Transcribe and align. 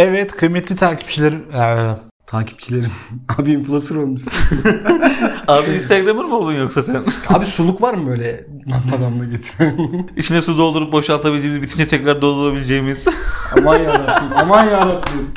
Evet 0.00 0.36
kıymetli 0.36 0.76
takipçilerim. 0.76 1.44
Ee, 1.54 1.96
Takipçilerim. 2.26 2.90
Abi 3.38 3.52
influencer 3.52 3.96
olmuşsun. 3.96 4.32
Abi 5.48 5.70
Instagram'ır 5.70 6.24
mı 6.24 6.36
oldun 6.36 6.52
yoksa 6.52 6.82
sen? 6.82 7.02
Abi 7.28 7.46
suluk 7.46 7.82
var 7.82 7.94
mı 7.94 8.10
böyle 8.10 8.46
damla 8.70 9.04
damla 9.04 9.24
getiren? 9.24 9.76
İçine 10.16 10.40
su 10.40 10.58
doldurup 10.58 10.92
boşaltabileceğimiz, 10.92 11.62
bitince 11.62 11.86
tekrar 11.86 12.22
doldurabileceğimiz. 12.22 13.04
aman 13.58 13.76
yarabbim. 13.78 14.36
Aman 14.38 14.64
yarabbim. 14.64 15.30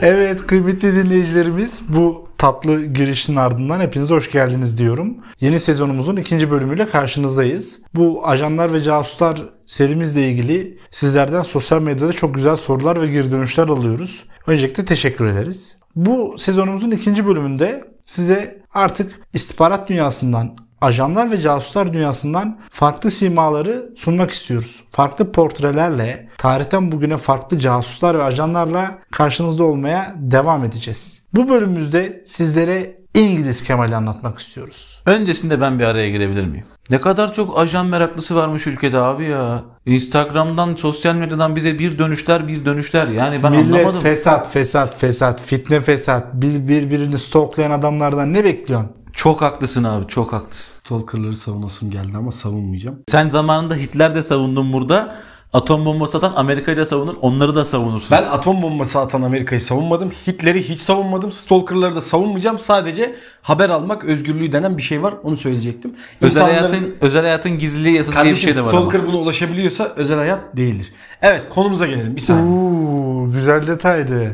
Evet 0.00 0.46
kıymetli 0.46 0.94
dinleyicilerimiz 0.94 1.80
bu 1.88 2.28
tatlı 2.40 2.84
girişin 2.84 3.36
ardından 3.36 3.80
hepinize 3.80 4.14
hoş 4.14 4.32
geldiniz 4.32 4.78
diyorum. 4.78 5.16
Yeni 5.40 5.60
sezonumuzun 5.60 6.16
ikinci 6.16 6.50
bölümüyle 6.50 6.88
karşınızdayız. 6.88 7.80
Bu 7.94 8.28
ajanlar 8.28 8.72
ve 8.72 8.82
casuslar 8.82 9.42
serimizle 9.66 10.28
ilgili 10.28 10.78
sizlerden 10.90 11.42
sosyal 11.42 11.82
medyada 11.82 12.12
çok 12.12 12.34
güzel 12.34 12.56
sorular 12.56 13.02
ve 13.02 13.06
geri 13.06 13.32
dönüşler 13.32 13.68
alıyoruz. 13.68 14.24
Öncelikle 14.46 14.84
teşekkür 14.84 15.26
ederiz. 15.26 15.76
Bu 15.96 16.38
sezonumuzun 16.38 16.90
ikinci 16.90 17.26
bölümünde 17.26 17.84
size 18.04 18.62
artık 18.74 19.20
istihbarat 19.34 19.88
dünyasından 19.88 20.56
ajanlar 20.80 21.30
ve 21.30 21.40
casuslar 21.40 21.92
dünyasından 21.92 22.58
farklı 22.70 23.10
simaları 23.10 23.90
sunmak 23.96 24.30
istiyoruz. 24.30 24.84
Farklı 24.90 25.32
portrelerle, 25.32 26.28
tarihten 26.38 26.92
bugüne 26.92 27.16
farklı 27.16 27.58
casuslar 27.58 28.18
ve 28.18 28.22
ajanlarla 28.22 28.98
karşınızda 29.10 29.64
olmaya 29.64 30.14
devam 30.16 30.64
edeceğiz. 30.64 31.19
Bu 31.34 31.48
bölümümüzde 31.48 32.24
sizlere 32.26 32.96
İngiliz 33.14 33.64
Kemal'i 33.64 33.96
anlatmak 33.96 34.38
istiyoruz. 34.38 35.02
Öncesinde 35.06 35.60
ben 35.60 35.78
bir 35.78 35.84
araya 35.84 36.10
girebilir 36.10 36.44
miyim? 36.44 36.64
Ne 36.90 37.00
kadar 37.00 37.34
çok 37.34 37.58
ajan 37.58 37.86
meraklısı 37.86 38.36
varmış 38.36 38.66
ülkede 38.66 38.98
abi 38.98 39.24
ya. 39.24 39.64
Instagram'dan, 39.86 40.74
sosyal 40.74 41.14
medyadan 41.14 41.56
bize 41.56 41.78
bir 41.78 41.98
dönüşler 41.98 42.48
bir 42.48 42.64
dönüşler. 42.64 43.06
Yani 43.08 43.42
ben 43.42 43.52
Millet 43.52 43.74
anlamadım. 43.74 44.00
fesat, 44.00 44.52
fesat, 44.52 44.98
fesat, 44.98 45.42
fitne 45.42 45.80
fesat, 45.80 46.34
bir, 46.34 46.68
birbirini 46.68 47.18
stoklayan 47.18 47.70
adamlardan 47.70 48.32
ne 48.32 48.44
bekliyorsun? 48.44 48.90
Çok 49.12 49.42
haklısın 49.42 49.84
abi 49.84 50.06
çok 50.06 50.32
haklısın. 50.32 50.72
Stalkerları 50.84 51.36
savunasım 51.36 51.90
geldi 51.90 52.16
ama 52.16 52.32
savunmayacağım. 52.32 52.98
Sen 53.08 53.28
zamanında 53.28 53.74
Hitler 53.74 54.14
de 54.14 54.22
savundun 54.22 54.72
burada. 54.72 55.16
Atom 55.52 55.84
bombası 55.84 56.18
atan 56.18 56.32
Amerika'yı 56.36 56.76
da 56.76 56.84
savunur, 56.86 57.14
onları 57.20 57.54
da 57.54 57.64
savunursun. 57.64 58.18
Ben 58.18 58.22
atom 58.22 58.62
bombası 58.62 59.00
atan 59.00 59.22
Amerika'yı 59.22 59.60
savunmadım. 59.60 60.10
Hitler'i 60.26 60.68
hiç 60.68 60.80
savunmadım. 60.80 61.32
Stalker'ları 61.32 61.96
da 61.96 62.00
savunmayacağım. 62.00 62.58
Sadece 62.58 63.14
haber 63.42 63.70
almak 63.70 64.04
özgürlüğü 64.04 64.52
denen 64.52 64.76
bir 64.76 64.82
şey 64.82 65.02
var. 65.02 65.14
Onu 65.22 65.36
söyleyecektim. 65.36 65.94
özel 66.20 66.40
İnsanların- 66.42 66.46
hayatın 66.58 66.94
özel 67.00 67.22
hayatın 67.22 67.58
gizliliği 67.58 67.94
yasası 67.96 68.12
diye 68.14 68.24
bir 68.24 68.28
Kardeşim 68.30 68.54
şey 68.54 68.62
de 68.62 68.66
var 68.66 68.72
ama. 68.72 68.80
Stalker 68.80 69.06
buna 69.06 69.16
ulaşabiliyorsa 69.16 69.92
özel 69.96 70.18
hayat 70.18 70.56
değildir. 70.56 70.92
Evet 71.22 71.48
konumuza 71.48 71.86
gelelim. 71.86 72.16
Bir 72.16 72.20
saniye. 72.20 72.44
Uuu 72.46 73.32
güzel 73.32 73.66
detaydı. 73.66 74.32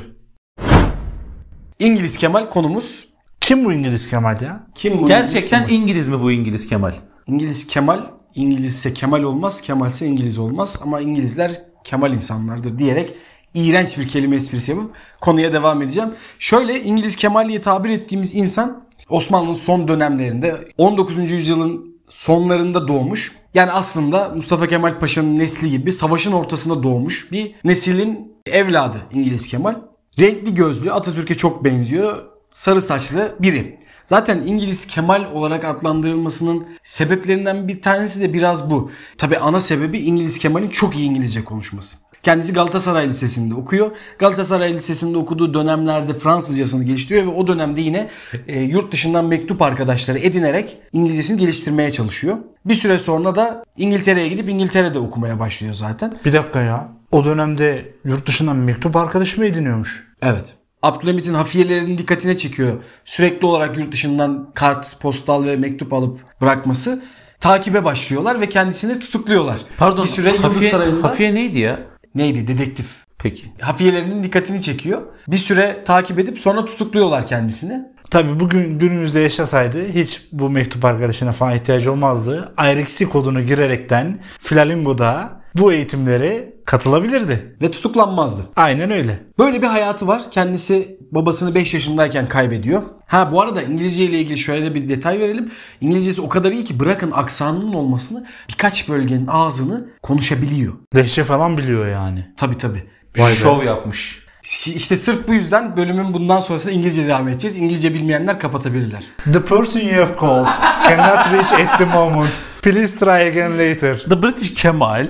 İngiliz 1.78 2.16
Kemal 2.18 2.50
konumuz. 2.50 3.04
Kim 3.40 3.64
bu 3.64 3.72
İngiliz 3.72 4.10
Kemal 4.10 4.40
ya? 4.40 4.66
Kim 4.74 4.98
bu 5.02 5.06
Gerçekten 5.06 5.60
İngiliz 5.60 5.68
Kemal? 5.68 5.82
İngiliz 5.82 6.08
mi 6.08 6.20
bu 6.20 6.30
İngiliz 6.32 6.68
Kemal? 6.68 6.92
İngiliz 7.26 7.66
Kemal, 7.66 8.00
İngilizse 8.36 8.94
Kemal 8.94 9.22
olmaz, 9.22 9.60
Kemalse 9.60 10.06
İngiliz 10.06 10.38
olmaz 10.38 10.76
ama 10.82 11.00
İngilizler 11.00 11.62
Kemal 11.84 12.12
insanlardır 12.12 12.78
diyerek 12.78 13.14
iğrenç 13.54 13.98
bir 13.98 14.08
kelime 14.08 14.36
esprisi 14.36 14.70
yapıp 14.70 14.90
konuya 15.20 15.52
devam 15.52 15.82
edeceğim. 15.82 16.10
Şöyle 16.38 16.82
İngiliz 16.82 17.16
Kemal 17.16 17.62
tabir 17.62 17.90
ettiğimiz 17.90 18.34
insan 18.34 18.86
Osmanlı'nın 19.08 19.54
son 19.54 19.88
dönemlerinde 19.88 20.68
19. 20.78 21.30
yüzyılın 21.30 21.96
sonlarında 22.08 22.88
doğmuş. 22.88 23.32
Yani 23.54 23.70
aslında 23.70 24.32
Mustafa 24.36 24.66
Kemal 24.66 24.98
Paşa'nın 24.98 25.38
nesli 25.38 25.70
gibi 25.70 25.92
savaşın 25.92 26.32
ortasında 26.32 26.82
doğmuş 26.82 27.32
bir 27.32 27.54
neslin 27.64 28.32
evladı 28.46 28.98
İngiliz 29.12 29.48
Kemal. 29.48 29.74
Renkli 30.20 30.54
gözlü, 30.54 30.92
Atatürk'e 30.92 31.34
çok 31.34 31.64
benziyor. 31.64 32.22
Sarı 32.54 32.82
saçlı 32.82 33.36
biri. 33.40 33.78
Zaten 34.06 34.40
İngiliz 34.46 34.86
Kemal 34.86 35.24
olarak 35.34 35.64
adlandırılmasının 35.64 36.66
sebeplerinden 36.82 37.68
bir 37.68 37.82
tanesi 37.82 38.20
de 38.20 38.32
biraz 38.32 38.70
bu. 38.70 38.90
Tabi 39.18 39.38
ana 39.38 39.60
sebebi 39.60 39.98
İngiliz 39.98 40.38
Kemal'in 40.38 40.68
çok 40.68 40.96
iyi 40.96 41.08
İngilizce 41.08 41.44
konuşması. 41.44 41.96
Kendisi 42.22 42.52
Galatasaray 42.52 43.08
Lisesi'nde 43.08 43.54
okuyor. 43.54 43.90
Galatasaray 44.18 44.74
Lisesi'nde 44.74 45.18
okuduğu 45.18 45.54
dönemlerde 45.54 46.14
Fransızcasını 46.14 46.84
geliştiriyor 46.84 47.26
ve 47.26 47.30
o 47.30 47.46
dönemde 47.46 47.80
yine 47.80 48.08
e, 48.48 48.60
yurt 48.60 48.92
dışından 48.92 49.24
mektup 49.24 49.62
arkadaşları 49.62 50.18
edinerek 50.18 50.78
İngilizcesini 50.92 51.38
geliştirmeye 51.38 51.92
çalışıyor. 51.92 52.36
Bir 52.64 52.74
süre 52.74 52.98
sonra 52.98 53.34
da 53.34 53.64
İngiltere'ye 53.76 54.28
gidip 54.28 54.48
İngiltere'de 54.48 54.98
okumaya 54.98 55.38
başlıyor 55.40 55.74
zaten. 55.74 56.12
Bir 56.24 56.32
dakika 56.32 56.62
ya. 56.62 56.88
O 57.12 57.24
dönemde 57.24 57.94
yurt 58.04 58.26
dışından 58.26 58.56
mektup 58.56 58.96
arkadaşı 58.96 59.40
mı 59.40 59.46
ediniyormuş? 59.46 60.08
Evet. 60.22 60.54
Abdülhamit'in 60.86 61.34
hafiyelerinin 61.34 61.98
dikkatine 61.98 62.38
çekiyor. 62.38 62.82
Sürekli 63.04 63.46
olarak 63.46 63.78
yurt 63.78 63.92
dışından 63.92 64.50
kart, 64.54 65.00
postal 65.00 65.44
ve 65.44 65.56
mektup 65.56 65.92
alıp 65.92 66.20
bırakması. 66.40 67.02
Takibe 67.40 67.84
başlıyorlar 67.84 68.40
ve 68.40 68.48
kendisini 68.48 69.00
tutukluyorlar. 69.00 69.60
Pardon 69.78 70.04
Bir 70.04 70.08
süre 70.08 70.28
Yıldız 70.28 70.44
Hafiye, 70.44 70.70
Sarayı'nda 70.70 71.08
Hafiye 71.08 71.34
neydi 71.34 71.58
ya? 71.58 71.80
neydi? 72.14 72.48
Dedektif. 72.48 72.86
Peki. 73.18 73.52
Hafiyelerinin 73.60 74.22
dikkatini 74.22 74.62
çekiyor. 74.62 75.02
Bir 75.28 75.38
süre 75.38 75.84
takip 75.84 76.18
edip 76.18 76.38
sonra 76.38 76.64
tutukluyorlar 76.64 77.26
kendisini. 77.26 77.84
Tabi 78.10 78.40
bugün 78.40 78.78
günümüzde 78.78 79.20
yaşasaydı 79.20 79.88
hiç 79.88 80.22
bu 80.32 80.50
mektup 80.50 80.84
arkadaşına 80.84 81.32
falan 81.32 81.54
ihtiyacı 81.54 81.92
olmazdı. 81.92 82.54
IRC 82.72 83.04
kodunu 83.04 83.42
girerekten 83.42 84.18
Flamingo'da 84.40 85.40
bu 85.58 85.72
eğitimlere 85.72 86.52
katılabilirdi. 86.64 87.56
Ve 87.62 87.70
tutuklanmazdı. 87.70 88.42
Aynen 88.56 88.90
öyle. 88.90 89.18
Böyle 89.38 89.62
bir 89.62 89.66
hayatı 89.66 90.06
var. 90.06 90.22
Kendisi 90.30 90.98
babasını 91.10 91.54
5 91.54 91.74
yaşındayken 91.74 92.26
kaybediyor. 92.26 92.82
Ha 93.06 93.32
bu 93.32 93.40
arada 93.40 93.62
İngilizce 93.62 94.04
ile 94.04 94.20
ilgili 94.20 94.38
şöyle 94.38 94.64
de 94.66 94.74
bir 94.74 94.88
detay 94.88 95.18
verelim. 95.18 95.52
İngilizcesi 95.80 96.20
o 96.20 96.28
kadar 96.28 96.52
iyi 96.52 96.64
ki 96.64 96.80
bırakın 96.80 97.10
aksanının 97.10 97.72
olmasını 97.72 98.26
birkaç 98.48 98.88
bölgenin 98.88 99.26
ağzını 99.26 99.88
konuşabiliyor. 100.02 100.72
Lehçe 100.96 101.24
falan 101.24 101.56
biliyor 101.56 101.88
yani. 101.88 102.26
Tabi 102.36 102.58
tabi. 102.58 102.84
Bir 103.14 103.22
şov 103.22 103.64
yapmış. 103.64 104.26
İşte 104.66 104.96
sırf 104.96 105.28
bu 105.28 105.34
yüzden 105.34 105.76
bölümün 105.76 106.12
bundan 106.12 106.40
sonrasında 106.40 106.72
İngilizce 106.72 107.06
devam 107.08 107.28
edeceğiz. 107.28 107.56
İngilizce 107.56 107.94
bilmeyenler 107.94 108.40
kapatabilirler. 108.40 109.02
The 109.32 109.44
person 109.44 109.80
you 109.80 109.92
have 109.92 110.16
called 110.20 110.46
cannot 110.88 111.32
reach 111.32 111.52
at 111.52 111.78
the 111.78 111.84
moment. 111.84 112.30
Please 112.66 112.98
try 112.98 113.20
again 113.30 113.56
later. 113.56 113.94
The 113.94 114.16
British 114.16 114.52
Kemal. 114.60 115.06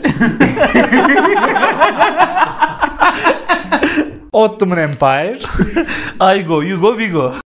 Ottoman 4.34 4.78
Empire. 4.78 5.39
I 6.21 6.44
go, 6.47 6.61
you 6.61 6.78
go, 6.78 6.94
we 6.94 7.09
go. 7.09 7.41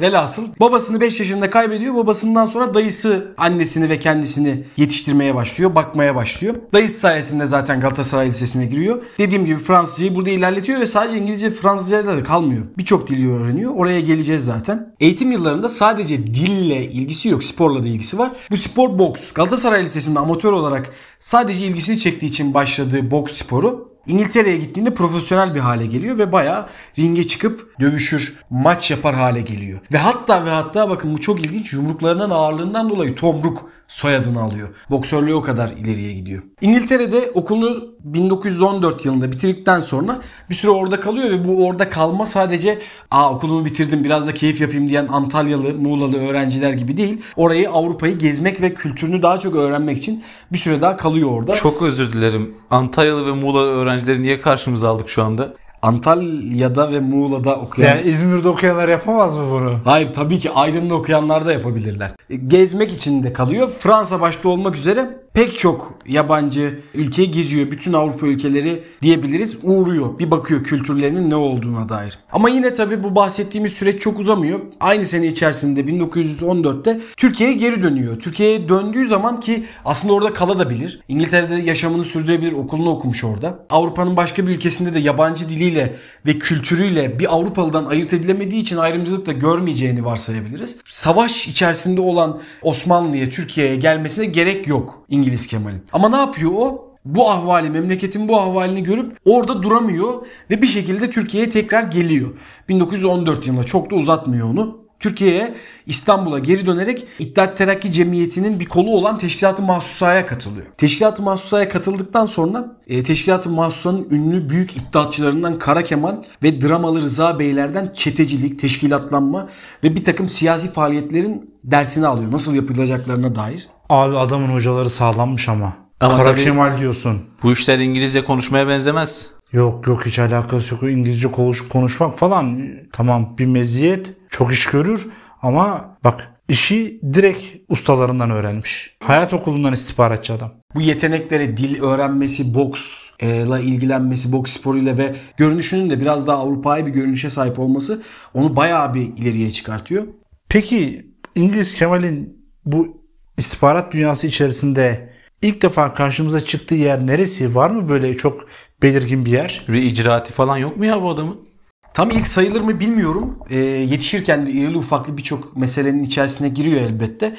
Velhasıl 0.00 0.42
babasını 0.60 1.00
5 1.00 1.20
yaşında 1.20 1.50
kaybediyor. 1.50 1.94
Babasından 1.94 2.46
sonra 2.46 2.74
dayısı 2.74 3.34
annesini 3.36 3.88
ve 3.88 4.00
kendisini 4.00 4.64
yetiştirmeye 4.76 5.34
başlıyor. 5.34 5.74
Bakmaya 5.74 6.14
başlıyor. 6.14 6.54
Dayısı 6.72 6.98
sayesinde 6.98 7.46
zaten 7.46 7.80
Galatasaray 7.80 8.28
Lisesi'ne 8.28 8.66
giriyor. 8.66 9.02
Dediğim 9.18 9.46
gibi 9.46 9.58
Fransızcayı 9.58 10.14
burada 10.14 10.30
ilerletiyor 10.30 10.80
ve 10.80 10.86
sadece 10.86 11.18
İngilizce 11.18 11.50
Fransızcayla 11.50 12.16
da 12.16 12.22
kalmıyor. 12.22 12.64
Birçok 12.78 13.08
dili 13.08 13.32
öğreniyor. 13.32 13.72
Oraya 13.74 14.00
geleceğiz 14.00 14.44
zaten. 14.44 14.94
Eğitim 15.00 15.32
yıllarında 15.32 15.68
sadece 15.68 16.26
dille 16.26 16.84
ilgisi 16.84 17.28
yok. 17.28 17.44
Sporla 17.44 17.84
da 17.84 17.88
ilgisi 17.88 18.18
var. 18.18 18.32
Bu 18.50 18.56
spor 18.56 18.98
boks. 18.98 19.32
Galatasaray 19.32 19.84
Lisesi'nde 19.84 20.18
amatör 20.18 20.52
olarak 20.52 20.90
sadece 21.18 21.66
ilgisini 21.66 21.98
çektiği 21.98 22.26
için 22.26 22.54
başladığı 22.54 23.10
boks 23.10 23.38
sporu 23.38 23.95
İngiltere'ye 24.06 24.56
gittiğinde 24.56 24.94
profesyonel 24.94 25.54
bir 25.54 25.60
hale 25.60 25.86
geliyor 25.86 26.18
ve 26.18 26.32
bayağı 26.32 26.66
ringe 26.98 27.26
çıkıp 27.26 27.80
dövüşür, 27.80 28.38
maç 28.50 28.90
yapar 28.90 29.14
hale 29.14 29.40
geliyor. 29.40 29.80
Ve 29.92 29.98
hatta 29.98 30.44
ve 30.44 30.50
hatta 30.50 30.90
bakın 30.90 31.14
bu 31.14 31.20
çok 31.20 31.46
ilginç 31.46 31.72
yumruklarının 31.72 32.30
ağırlığından 32.30 32.90
dolayı 32.90 33.14
Tomruk 33.14 33.70
soyadını 33.88 34.42
alıyor. 34.42 34.68
Boksörlüğü 34.90 35.34
o 35.34 35.42
kadar 35.42 35.68
ileriye 35.68 36.12
gidiyor. 36.12 36.42
İngiltere'de 36.60 37.30
okulunu 37.34 37.84
1914 38.04 39.04
yılında 39.04 39.32
bitirdikten 39.32 39.80
sonra 39.80 40.20
bir 40.50 40.54
süre 40.54 40.70
orada 40.70 41.00
kalıyor 41.00 41.30
ve 41.30 41.48
bu 41.48 41.66
orada 41.66 41.90
kalma 41.90 42.26
sadece 42.26 42.78
aa 43.10 43.34
okulumu 43.34 43.64
bitirdim 43.64 44.04
biraz 44.04 44.26
da 44.26 44.34
keyif 44.34 44.60
yapayım 44.60 44.88
diyen 44.88 45.06
Antalyalı, 45.06 45.74
Muğlalı 45.74 46.18
öğrenciler 46.18 46.72
gibi 46.72 46.96
değil. 46.96 47.22
Orayı 47.36 47.70
Avrupa'yı 47.70 48.18
gezmek 48.18 48.60
ve 48.60 48.74
kültürünü 48.74 49.22
daha 49.22 49.38
çok 49.38 49.54
öğrenmek 49.54 49.98
için 49.98 50.24
bir 50.52 50.58
süre 50.58 50.80
daha 50.80 50.96
kalıyor 50.96 51.30
orada. 51.30 51.54
Çok 51.54 51.82
özür 51.82 52.12
dilerim. 52.12 52.54
Antalyalı 52.70 53.26
ve 53.26 53.32
Muğla 53.32 53.60
öğrencileri 53.60 54.22
niye 54.22 54.40
karşımıza 54.40 54.90
aldık 54.90 55.08
şu 55.08 55.24
anda? 55.24 55.54
Antalya'da 55.82 56.92
ve 56.92 57.00
Muğla'da 57.00 57.56
okuyan... 57.56 57.88
Yani 57.88 58.02
İzmir'de 58.08 58.48
okuyanlar 58.48 58.88
yapamaz 58.88 59.36
mı 59.36 59.50
bunu? 59.50 59.80
Hayır 59.84 60.12
tabii 60.12 60.40
ki 60.40 60.50
Aydın'da 60.50 60.94
okuyanlar 60.94 61.46
da 61.46 61.52
yapabilirler. 61.52 62.10
Gezmek 62.46 62.92
için 62.92 63.22
de 63.22 63.32
kalıyor. 63.32 63.70
Fransa 63.78 64.20
başta 64.20 64.48
olmak 64.48 64.76
üzere 64.76 65.25
pek 65.36 65.58
çok 65.58 65.98
yabancı 66.06 66.80
ülkeyi 66.94 67.30
geziyor. 67.30 67.70
Bütün 67.70 67.92
Avrupa 67.92 68.26
ülkeleri 68.26 68.82
diyebiliriz 69.02 69.58
uğruyor. 69.62 70.18
Bir 70.18 70.30
bakıyor 70.30 70.64
kültürlerinin 70.64 71.30
ne 71.30 71.36
olduğuna 71.36 71.88
dair. 71.88 72.18
Ama 72.32 72.48
yine 72.48 72.74
tabii 72.74 73.02
bu 73.02 73.16
bahsettiğimiz 73.16 73.72
süreç 73.72 74.00
çok 74.00 74.18
uzamıyor. 74.18 74.60
Aynı 74.80 75.06
sene 75.06 75.26
içerisinde 75.26 75.80
1914'te 75.80 77.00
Türkiye'ye 77.16 77.56
geri 77.56 77.82
dönüyor. 77.82 78.20
Türkiye'ye 78.20 78.68
döndüğü 78.68 79.06
zaman 79.06 79.40
ki 79.40 79.64
aslında 79.84 80.14
orada 80.14 80.32
kalabilir. 80.32 81.00
İngiltere'de 81.08 81.54
yaşamını 81.54 82.04
sürdürebilir. 82.04 82.52
Okulunu 82.52 82.90
okumuş 82.90 83.24
orada. 83.24 83.58
Avrupa'nın 83.70 84.16
başka 84.16 84.46
bir 84.46 84.52
ülkesinde 84.52 84.94
de 84.94 84.98
yabancı 84.98 85.48
diliyle 85.48 85.96
ve 86.26 86.38
kültürüyle 86.38 87.18
bir 87.18 87.34
Avrupalıdan 87.34 87.84
ayırt 87.84 88.12
edilemediği 88.12 88.62
için 88.62 88.76
ayrımcılık 88.76 89.26
da 89.26 89.32
görmeyeceğini 89.32 90.04
varsayabiliriz. 90.04 90.76
Savaş 90.84 91.48
içerisinde 91.48 92.00
olan 92.00 92.40
Osmanlı'ya, 92.62 93.28
Türkiye'ye 93.28 93.76
gelmesine 93.76 94.26
gerek 94.26 94.68
yok 94.68 95.06
İngiliz 95.26 95.46
Kemal'in. 95.46 95.82
Ama 95.92 96.08
ne 96.08 96.16
yapıyor 96.16 96.52
o? 96.56 96.94
Bu 97.04 97.30
ahvali, 97.30 97.70
memleketin 97.70 98.28
bu 98.28 98.40
ahvalini 98.40 98.82
görüp 98.82 99.18
orada 99.24 99.62
duramıyor 99.62 100.26
ve 100.50 100.62
bir 100.62 100.66
şekilde 100.66 101.10
Türkiye'ye 101.10 101.50
tekrar 101.50 101.82
geliyor. 101.82 102.30
1914 102.68 103.46
yılında 103.46 103.64
çok 103.64 103.90
da 103.90 103.94
uzatmıyor 103.94 104.50
onu. 104.50 104.86
Türkiye'ye 105.00 105.54
İstanbul'a 105.86 106.38
geri 106.38 106.66
dönerek 106.66 107.06
İttihat 107.18 107.58
Terakki 107.58 107.92
Cemiyeti'nin 107.92 108.60
bir 108.60 108.64
kolu 108.64 108.90
olan 108.90 109.18
Teşkilat-ı 109.18 109.62
Mahsusa'ya 109.62 110.26
katılıyor. 110.26 110.66
Teşkilat-ı 110.78 111.22
Mahsusa'ya 111.22 111.68
katıldıktan 111.68 112.24
sonra 112.24 112.76
e, 112.86 113.02
Teşkilat-ı 113.02 113.50
Mahsusa'nın 113.50 114.08
ünlü 114.10 114.50
büyük 114.50 114.76
iddiatçılarından 114.76 115.58
Kara 115.58 115.84
Kemal 115.84 116.16
ve 116.42 116.60
dramalı 116.60 117.02
Rıza 117.02 117.38
Beylerden 117.38 117.92
çetecilik, 117.94 118.60
teşkilatlanma 118.60 119.48
ve 119.84 119.94
bir 119.94 120.04
takım 120.04 120.28
siyasi 120.28 120.72
faaliyetlerin 120.72 121.50
dersini 121.64 122.06
alıyor. 122.06 122.32
Nasıl 122.32 122.54
yapılacaklarına 122.54 123.34
dair. 123.34 123.68
Abi 123.88 124.18
adamın 124.18 124.48
hocaları 124.48 124.90
sağlammış 124.90 125.48
ama. 125.48 125.76
Ama 126.00 126.16
Kara 126.16 126.30
tabii- 126.30 126.44
Kemal 126.44 126.78
diyorsun. 126.78 127.20
Bu 127.42 127.52
işler 127.52 127.78
İngilizce 127.78 128.24
konuşmaya 128.24 128.68
benzemez. 128.68 129.30
Yok 129.52 129.86
yok 129.86 130.06
hiç 130.06 130.18
alakası 130.18 130.74
yok. 130.74 130.82
İngilizce 130.82 131.30
konuş, 131.32 131.68
konuşmak 131.68 132.18
falan 132.18 132.60
tamam 132.92 133.34
bir 133.38 133.46
meziyet 133.46 134.12
çok 134.30 134.52
iş 134.52 134.66
görür 134.66 135.06
ama 135.42 135.96
bak 136.04 136.32
işi 136.48 137.00
direkt 137.12 137.42
ustalarından 137.68 138.30
öğrenmiş. 138.30 138.96
Hayat 139.02 139.32
okulundan 139.32 139.72
istihbaratçı 139.72 140.32
adam. 140.34 140.52
Bu 140.74 140.80
yetenekleri 140.80 141.56
dil 141.56 141.82
öğrenmesi, 141.82 142.54
boksla 142.54 143.58
ilgilenmesi, 143.60 144.32
boks 144.32 144.52
sporuyla 144.52 144.98
ve 144.98 145.16
görünüşünün 145.36 145.90
de 145.90 146.00
biraz 146.00 146.26
daha 146.26 146.36
Avrupa'yı 146.36 146.86
bir 146.86 146.90
görünüşe 146.90 147.30
sahip 147.30 147.58
olması 147.58 148.02
onu 148.34 148.56
bayağı 148.56 148.94
bir 148.94 149.00
ileriye 149.16 149.50
çıkartıyor. 149.52 150.04
Peki 150.48 151.06
İngiliz 151.34 151.74
Kemal'in 151.74 152.46
bu 152.64 153.05
istihbarat 153.36 153.92
dünyası 153.92 154.26
içerisinde 154.26 155.12
ilk 155.42 155.62
defa 155.62 155.94
karşımıza 155.94 156.40
çıktığı 156.40 156.74
yer 156.74 157.06
neresi? 157.06 157.54
Var 157.54 157.70
mı 157.70 157.88
böyle 157.88 158.16
çok 158.16 158.48
belirgin 158.82 159.24
bir 159.24 159.30
yer? 159.30 159.64
Bir 159.68 159.82
icraati 159.82 160.32
falan 160.32 160.56
yok 160.56 160.76
mu 160.76 160.84
ya 160.84 161.02
bu 161.02 161.10
adamın? 161.10 161.46
Tam 161.94 162.10
ilk 162.10 162.26
sayılır 162.26 162.60
mı 162.60 162.80
bilmiyorum. 162.80 163.38
Ee, 163.50 163.56
yetişirken 163.58 164.46
de 164.46 164.50
irili 164.50 164.76
ufaklı 164.76 165.16
birçok 165.16 165.56
meselenin 165.56 166.02
içerisine 166.02 166.48
giriyor 166.48 166.80
elbette. 166.80 167.36